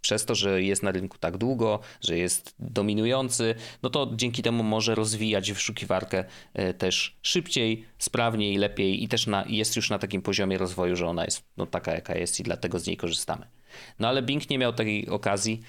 [0.00, 4.62] przez to, że jest na rynku tak długo, że jest dominujący, no to dzięki temu
[4.62, 6.24] może rozwijać wyszukiwarkę
[6.54, 11.06] e, też szybciej, sprawniej, lepiej i też na, jest już na takim poziomie rozwoju, że
[11.06, 13.46] ona jest no, taka, jaka jest i dlatego z niej korzystamy.
[13.98, 15.60] No ale Bing nie miał takiej okazji,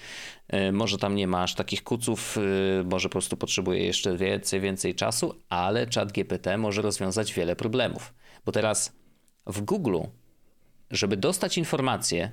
[0.47, 4.61] e, może tam nie ma aż takich kuców, e, może po prostu potrzebuje jeszcze więcej,
[4.61, 8.13] więcej czasu, ale czat GPT może rozwiązać wiele problemów.
[8.45, 8.95] Bo teraz
[9.45, 9.99] w Google,
[10.91, 12.31] żeby dostać informacje,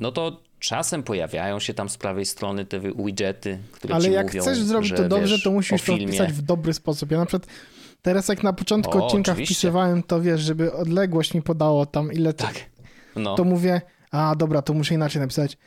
[0.00, 4.26] no to czasem pojawiają się tam z prawej strony te widgety, które Ale ci jak
[4.26, 7.10] mówią, chcesz zrobić to dobrze, wiesz, to musisz to wpisać w dobry sposób.
[7.10, 7.50] Ja na przykład
[8.02, 9.54] teraz jak na początku o, odcinka oczywiście.
[9.54, 12.54] wpisywałem, to wiesz, żeby odległość mi podało tam ile tak.
[13.16, 13.34] no.
[13.34, 13.80] to mówię,
[14.10, 15.58] a dobra, to muszę inaczej napisać.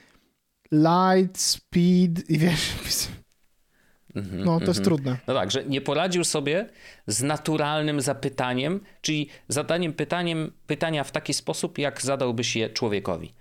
[0.71, 2.73] Light, speed i wiesz,
[4.15, 4.83] mhm, no, to jest mhm.
[4.83, 5.17] trudne.
[5.27, 6.69] No tak, że nie poradził sobie
[7.07, 13.33] z naturalnym zapytaniem, czyli zadaniem pytaniem, pytania w taki sposób, jak zadałbyś je człowiekowi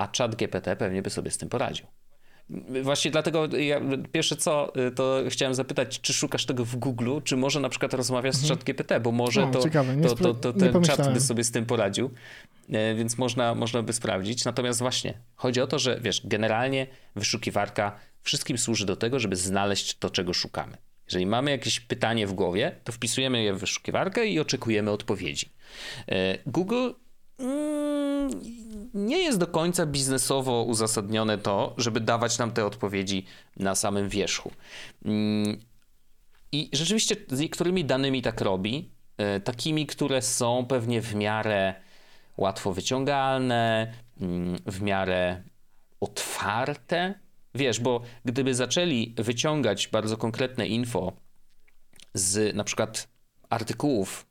[0.00, 1.86] a czat GPT pewnie by sobie z tym poradził.
[2.82, 3.80] Właśnie dlatego ja
[4.12, 7.94] pierwsze co, y, to chciałem zapytać, czy szukasz tego w Google, czy może na przykład
[7.94, 8.58] rozmawiasz z mhm.
[8.58, 11.66] chat GPT, bo może no, to, to, to, to, ten czat by sobie z tym
[11.66, 12.10] poradził,
[12.72, 14.44] e, więc można, można by sprawdzić.
[14.44, 16.86] Natomiast właśnie, chodzi o to, że wiesz, generalnie
[17.16, 20.76] wyszukiwarka wszystkim służy do tego, żeby znaleźć to, czego szukamy.
[21.06, 25.48] Jeżeli mamy jakieś pytanie w głowie, to wpisujemy je w wyszukiwarkę i oczekujemy odpowiedzi.
[26.08, 26.90] E, Google
[28.94, 33.24] nie jest do końca biznesowo uzasadnione to, żeby dawać nam te odpowiedzi
[33.56, 34.52] na samym wierzchu.
[35.04, 35.60] Mm,
[36.52, 41.74] I rzeczywiście z niektórymi danymi tak robi, e, takimi, które są pewnie w miarę
[42.36, 45.42] łatwo wyciągalne, mm, w miarę
[46.00, 47.14] otwarte.
[47.54, 51.12] Wiesz, bo gdyby zaczęli wyciągać bardzo konkretne info
[52.14, 53.08] z na przykład
[53.50, 54.29] artykułów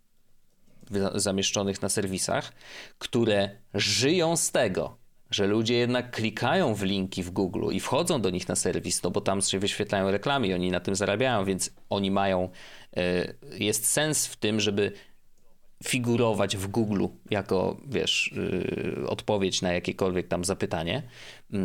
[1.15, 2.53] zamieszczonych na serwisach,
[2.97, 4.97] które żyją z tego,
[5.31, 9.11] że ludzie jednak klikają w linki w Google i wchodzą do nich na serwis, no
[9.11, 12.49] bo tam się wyświetlają reklamy i oni na tym zarabiają, więc oni mają,
[12.97, 14.91] e, jest sens w tym, żeby
[15.83, 21.03] figurować w Google jako, wiesz, yy, odpowiedź na jakiekolwiek tam zapytanie,
[21.49, 21.59] yy,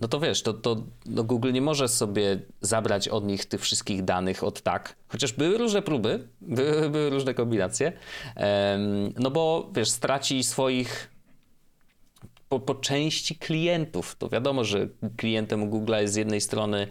[0.00, 4.04] no to wiesz, to, to no Google nie może sobie zabrać od nich tych wszystkich
[4.04, 7.92] danych od tak, chociaż były różne próby, były, były różne kombinacje,
[8.36, 8.42] yy,
[9.18, 11.12] no bo wiesz, straci swoich
[12.52, 14.16] po, po części klientów.
[14.18, 16.86] To wiadomo, że klientem Google'a jest z jednej strony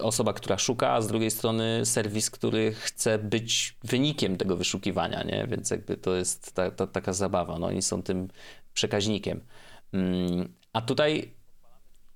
[0.00, 5.46] osoba, która szuka, a z drugiej strony serwis, który chce być wynikiem tego wyszukiwania, nie?
[5.50, 7.58] Więc jakby to jest ta, ta, taka zabawa.
[7.58, 8.28] No, oni są tym
[8.74, 9.40] przekaźnikiem.
[9.92, 11.34] Mm, a tutaj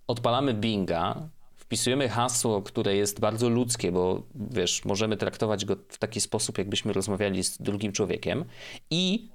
[0.06, 6.20] odpalamy Binga, wpisujemy hasło, które jest bardzo ludzkie, bo wiesz, możemy traktować go w taki
[6.20, 8.44] sposób, jakbyśmy rozmawiali z drugim człowiekiem
[8.90, 9.28] i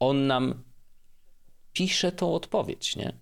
[0.00, 0.62] on nam
[1.72, 3.12] pisze tą odpowiedź, nie?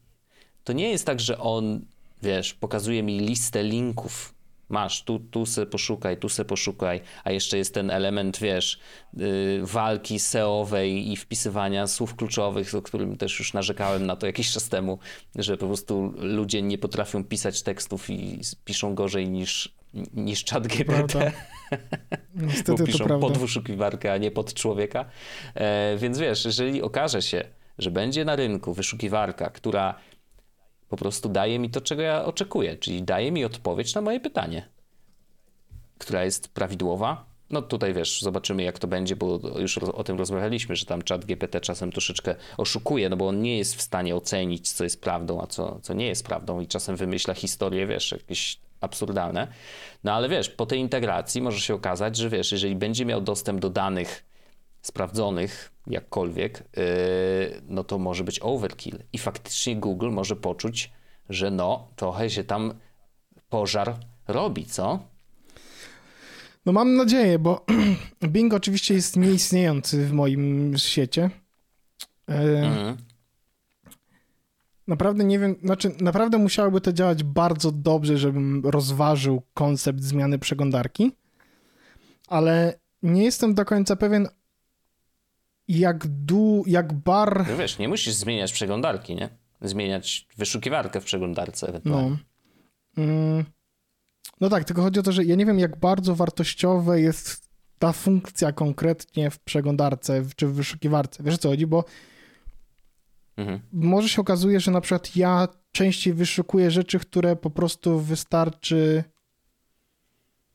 [0.64, 1.86] To nie jest tak, że on
[2.24, 4.34] wiesz, pokazuje mi listę linków.
[4.68, 8.78] Masz, tu, tu se poszukaj, tu se poszukaj, a jeszcze jest ten element, wiesz,
[9.14, 14.52] yy, walki SEO-owej i wpisywania słów kluczowych, o którym też już narzekałem na to jakiś
[14.52, 14.98] czas temu,
[15.36, 19.74] że po prostu ludzie nie potrafią pisać tekstów i piszą gorzej niż,
[20.14, 21.32] niż czat GPT.
[22.34, 25.04] Niestety Bo piszą pod wyszukiwarkę, a nie pod człowieka.
[25.54, 27.44] E, więc wiesz, jeżeli okaże się,
[27.78, 29.94] że będzie na rynku wyszukiwarka, która
[30.94, 34.68] po prostu daje mi to, czego ja oczekuję, czyli daje mi odpowiedź na moje pytanie,
[35.98, 37.24] która jest prawidłowa.
[37.50, 41.24] No tutaj wiesz, zobaczymy jak to będzie, bo już o tym rozmawialiśmy, że tam czat
[41.24, 45.42] GPT czasem troszeczkę oszukuje, no bo on nie jest w stanie ocenić, co jest prawdą,
[45.42, 49.48] a co, co nie jest prawdą i czasem wymyśla historie, wiesz, jakieś absurdalne.
[50.04, 53.60] No ale wiesz, po tej integracji może się okazać, że wiesz, jeżeli będzie miał dostęp
[53.60, 54.24] do danych
[54.84, 58.98] sprawdzonych jakkolwiek, yy, no to może być overkill.
[59.12, 60.92] I faktycznie Google może poczuć,
[61.28, 62.74] że no, trochę się tam
[63.48, 63.96] pożar
[64.28, 64.98] robi, co?
[66.66, 67.64] No mam nadzieję, bo
[68.32, 71.30] Bing oczywiście jest nieistniejący w moim świecie.
[72.28, 72.96] Yy, mhm.
[74.86, 81.12] Naprawdę nie wiem, znaczy naprawdę musiałoby to działać bardzo dobrze, żebym rozważył koncept zmiany przeglądarki,
[82.28, 84.28] ale nie jestem do końca pewien,
[85.68, 87.46] jak du, jak bar...
[87.48, 89.28] No wiesz, nie musisz zmieniać przeglądarki, nie?
[89.60, 92.10] Zmieniać wyszukiwarkę w przeglądarce ewentualnie.
[92.96, 93.02] No.
[93.02, 93.44] Mm.
[94.40, 97.48] no tak, tylko chodzi o to, że ja nie wiem, jak bardzo wartościowe jest
[97.78, 101.22] ta funkcja konkretnie w przeglądarce czy w wyszukiwarce.
[101.22, 101.66] Wiesz o co chodzi?
[101.66, 101.84] Bo
[103.36, 103.60] mhm.
[103.72, 109.04] może się okazuje, że na przykład ja częściej wyszukuję rzeczy, które po prostu wystarczy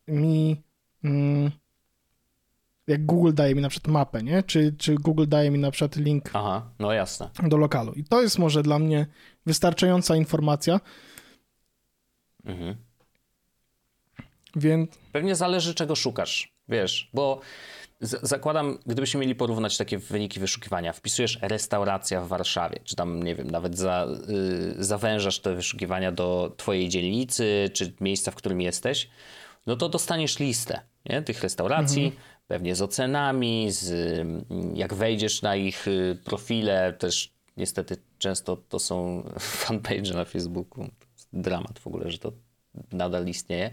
[0.08, 0.64] mi
[1.04, 1.52] mm,
[2.90, 4.44] jak Google daje mi na przykład mapę, nie?
[4.44, 7.30] Czy, czy Google daje mi na przykład link Aha, no jasne.
[7.44, 7.94] do lokalu.
[7.94, 9.08] I to jest może dla mnie
[9.46, 10.80] wystarczająca informacja.
[12.46, 12.76] Mhm.
[14.56, 14.90] Więc...
[15.12, 17.42] Pewnie zależy, czego szukasz, wiesz, bo
[18.02, 23.52] zakładam, gdybyśmy mieli porównać takie wyniki wyszukiwania, wpisujesz restauracja w Warszawie, czy tam, nie wiem,
[23.52, 24.08] nawet za,
[24.80, 29.10] y, zawężasz te wyszukiwania do twojej dzielnicy, czy miejsca, w którym jesteś,
[29.68, 31.22] no to dostaniesz listę nie?
[31.22, 33.92] tych restauracji, mhm pewnie z ocenami, z,
[34.74, 40.88] jak wejdziesz na ich y, profile, też niestety często to są fanpage na Facebooku.
[41.34, 42.32] Dramat w ogóle, że to
[42.92, 43.72] nadal istnieje.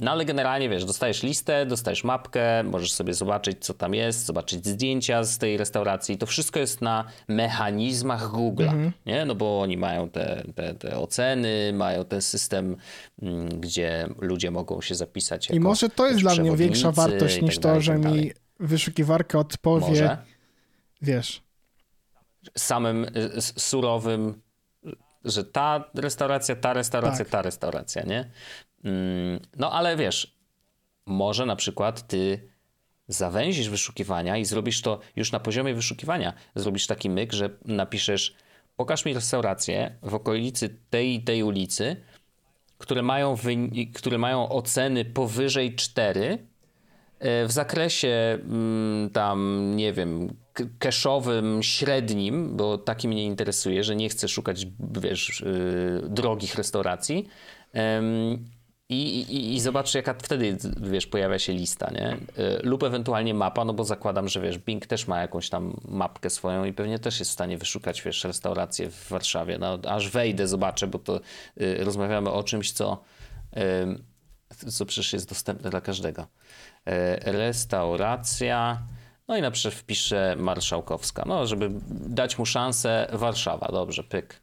[0.00, 4.66] No ale generalnie wiesz, dostajesz listę, dostajesz mapkę, możesz sobie zobaczyć, co tam jest, zobaczyć
[4.66, 6.18] zdjęcia z tej restauracji.
[6.18, 8.92] To wszystko jest na mechanizmach Google'a, mhm.
[9.06, 9.24] nie?
[9.24, 12.76] No bo oni mają te, te, te oceny, mają ten system,
[13.22, 15.50] mm, gdzie ludzie mogą się zapisać.
[15.50, 19.38] I może to jest dla mnie większa wartość niż tak to, że tak mi wyszukiwarka
[19.38, 20.18] odpowie, może.
[21.02, 21.42] wiesz.
[22.56, 24.40] Samym y, surowym
[25.24, 27.32] że ta restauracja, ta restauracja, tak.
[27.32, 28.30] ta restauracja, nie?
[28.84, 30.38] Mm, no ale wiesz,
[31.06, 32.48] może na przykład ty
[33.08, 36.32] zawęzisz wyszukiwania i zrobisz to już na poziomie wyszukiwania.
[36.54, 38.34] Zrobisz taki myk, że napiszesz
[38.78, 41.96] pokaż mi restaurację w okolicy tej i tej ulicy,
[42.78, 43.36] które mają,
[43.94, 46.38] które mają oceny powyżej 4
[47.18, 50.36] e, w zakresie mm, tam, nie wiem,
[50.78, 54.66] keszowym, średnim, bo taki mnie interesuje, że nie chcę szukać,
[55.00, 55.44] wiesz,
[56.02, 57.28] yy, drogich restauracji.
[58.88, 62.16] i, i, I zobacz, jaka wtedy, wiesz, pojawia się lista, nie?
[62.36, 66.30] Yy, lub ewentualnie mapa, no bo zakładam, że wiesz, Bing też ma jakąś tam mapkę
[66.30, 69.58] swoją i pewnie też jest w stanie wyszukać, wiesz, restaurację w Warszawie.
[69.58, 71.20] No, aż wejdę, zobaczę, bo to
[71.56, 73.02] yy, rozmawiamy o czymś, co,
[74.70, 76.26] co przecież jest dostępne dla każdego.
[77.24, 78.82] restauracja
[79.28, 84.40] no i na przykład wpiszę Marszałkowska, no żeby dać mu szansę Warszawa, dobrze, pyk.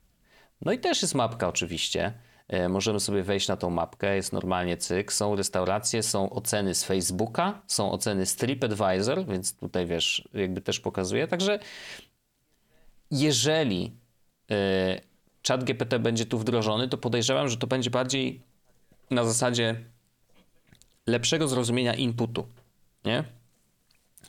[0.62, 2.14] No i też jest mapka oczywiście.
[2.48, 6.84] E, możemy sobie wejść na tą mapkę, jest normalnie cyk, są restauracje, są oceny z
[6.84, 11.28] Facebooka, są oceny z TripAdvisor, więc tutaj wiesz, jakby też pokazuje.
[11.28, 11.60] Także
[13.12, 13.98] jeżeli
[14.52, 14.56] y,
[15.48, 18.42] chat GPT będzie tu wdrożony, to podejrzewam, że to będzie bardziej
[19.12, 19.76] na zasadzie
[21.08, 22.48] lepszego zrozumienia inputu,
[23.06, 23.24] nie?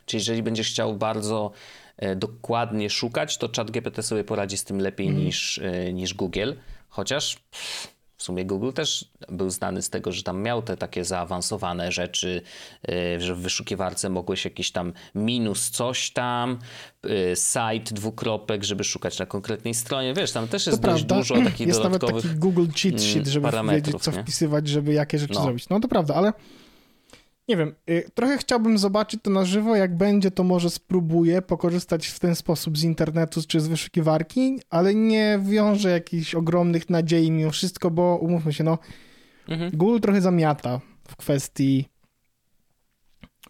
[0.06, 1.50] Czyli jeżeli będziesz chciał bardzo
[1.96, 5.24] e, dokładnie szukać, to ChatGPT sobie poradzi z tym lepiej mm.
[5.24, 6.52] niż, e, niż Google.
[6.88, 7.36] Chociaż
[8.16, 12.42] w sumie Google też był znany z tego, że tam miał te takie zaawansowane rzeczy,
[12.88, 16.58] e, że w wyszukiwarce mogłeś jakiś tam minus coś tam,
[17.34, 20.14] site dwukropek, żeby szukać na konkretnej stronie.
[20.14, 21.16] Wiesz, tam też jest to dość prawda.
[21.16, 24.22] dużo takich jest dodatkowych Jest nawet taki Google cheat sheet, żeby wiedzieć, co nie?
[24.22, 25.42] wpisywać, żeby jakie rzeczy no.
[25.42, 25.68] zrobić.
[25.68, 26.32] No to prawda, ale
[27.48, 32.06] nie wiem, y, trochę chciałbym zobaczyć to na żywo, jak będzie, to może spróbuję pokorzystać
[32.06, 37.50] w ten sposób z internetu czy z wyszukiwarki, ale nie wiążę jakichś ogromnych nadziei mimo
[37.50, 38.78] wszystko, bo umówmy się, no
[39.48, 39.70] mhm.
[39.74, 41.88] Google trochę zamiata w kwestii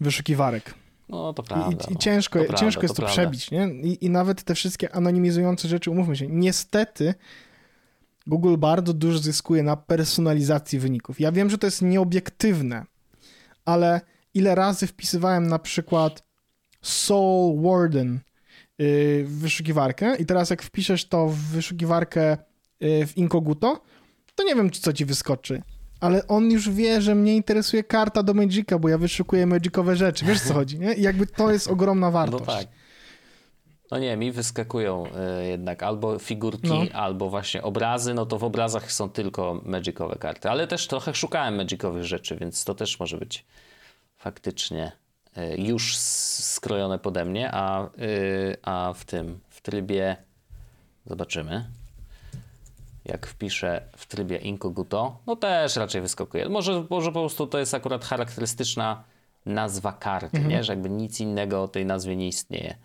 [0.01, 0.75] wyszukiwarek.
[1.09, 1.87] No, to prawda.
[1.91, 3.69] I, i ciężko, to ciężko jest to, to przebić, nie?
[3.83, 7.15] I, I nawet te wszystkie anonimizujące rzeczy, umówmy się, niestety
[8.27, 11.21] Google bardzo dużo zyskuje na personalizacji wyników.
[11.21, 12.85] Ja wiem, że to jest nieobiektywne,
[13.67, 14.01] ale
[14.35, 16.23] ile razy wpisywałem na przykład
[16.83, 18.21] Soul Warden
[18.81, 22.37] y, w wyszukiwarkę i teraz jak wpiszesz to w wyszukiwarkę
[22.83, 23.83] y, w Inkoguto,
[24.35, 25.63] to nie wiem, co ci wyskoczy.
[26.01, 30.25] Ale on już wie, że mnie interesuje karta do Magica, bo ja wyszukuję magicowe rzeczy.
[30.25, 30.95] Wiesz, co chodzi, nie?
[30.95, 32.47] I jakby to jest ogromna wartość.
[32.47, 32.67] No tak.
[33.91, 35.05] No nie, mi wyskakują
[35.41, 36.85] y, jednak albo figurki, no.
[36.93, 38.15] albo właśnie obrazy.
[38.15, 42.65] No to w obrazach są tylko magicowe karty, ale też trochę szukałem magicowych rzeczy, więc
[42.65, 43.45] to też może być
[44.17, 44.93] faktycznie
[45.39, 50.17] y, już skrojone pode mnie, a, y, a w tym, w trybie
[51.07, 51.65] zobaczymy.
[53.05, 56.49] Jak wpiszę w trybie incognito, no też raczej wyskakuje.
[56.49, 59.05] Może, może po prostu to jest akurat charakterystyczna
[59.47, 60.49] nazwa karty, mhm.
[60.49, 60.65] nie?
[60.65, 62.77] że jakby nic innego o tej nazwie nie istnieje.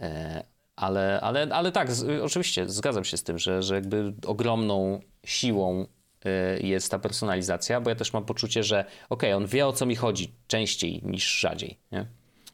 [0.00, 0.44] E,
[0.76, 5.86] Ale, ale, ale tak, z, oczywiście zgadzam się z tym, że, że jakby ogromną siłą
[5.86, 9.72] y, jest ta personalizacja, bo ja też mam poczucie, że okej, okay, on wie o
[9.72, 11.78] co mi chodzi częściej niż rzadziej.
[11.92, 12.06] Nie?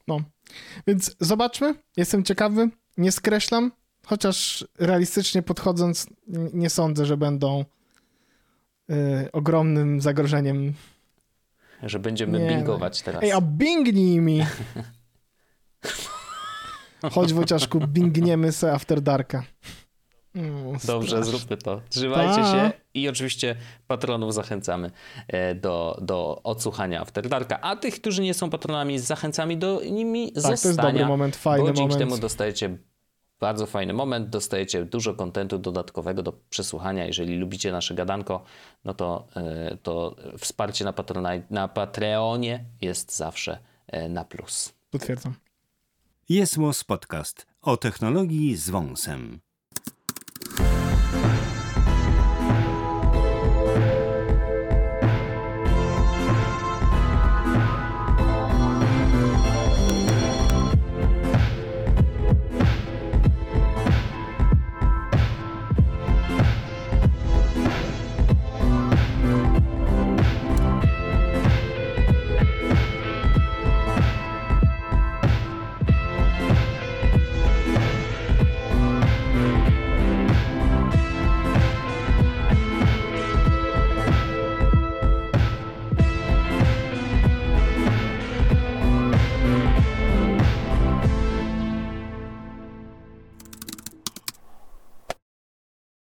[0.08, 0.20] No,
[0.86, 1.74] więc zobaczmy.
[1.96, 2.68] Jestem ciekawy.
[2.96, 3.72] Nie skreślam,
[4.06, 6.06] chociaż realistycznie podchodząc,
[6.52, 7.64] nie sądzę, że będą
[8.90, 10.74] y, ogromnym zagrożeniem.
[11.82, 12.48] Że będziemy nie.
[12.48, 13.22] bingować teraz.
[13.22, 14.46] Ej, a bingnij mi!
[17.12, 19.44] Chodź Wojciaszku, bingniemy se After Darka.
[20.84, 21.80] Dobrze, zróbmy to.
[21.88, 22.52] Trzymajcie Ta.
[22.52, 24.90] się i oczywiście patronów zachęcamy
[25.28, 30.32] e, do, do odsłuchania After Darka, a tych, którzy nie są patronami, zachęcamy do nimi
[30.32, 30.56] tak, zostania.
[30.62, 32.10] to jest dobry moment, fajny bo dzięki moment.
[32.10, 32.78] temu dostajecie
[33.40, 37.06] bardzo fajny moment, dostajecie dużo kontentu dodatkowego do przesłuchania.
[37.06, 38.44] Jeżeli lubicie nasze gadanko,
[38.84, 40.94] no to, e, to wsparcie na,
[41.50, 44.72] na Patreonie jest zawsze e, na plus.
[44.90, 45.34] Potwierdzam.
[46.30, 49.40] Jest Podcast o technologii z wąsem.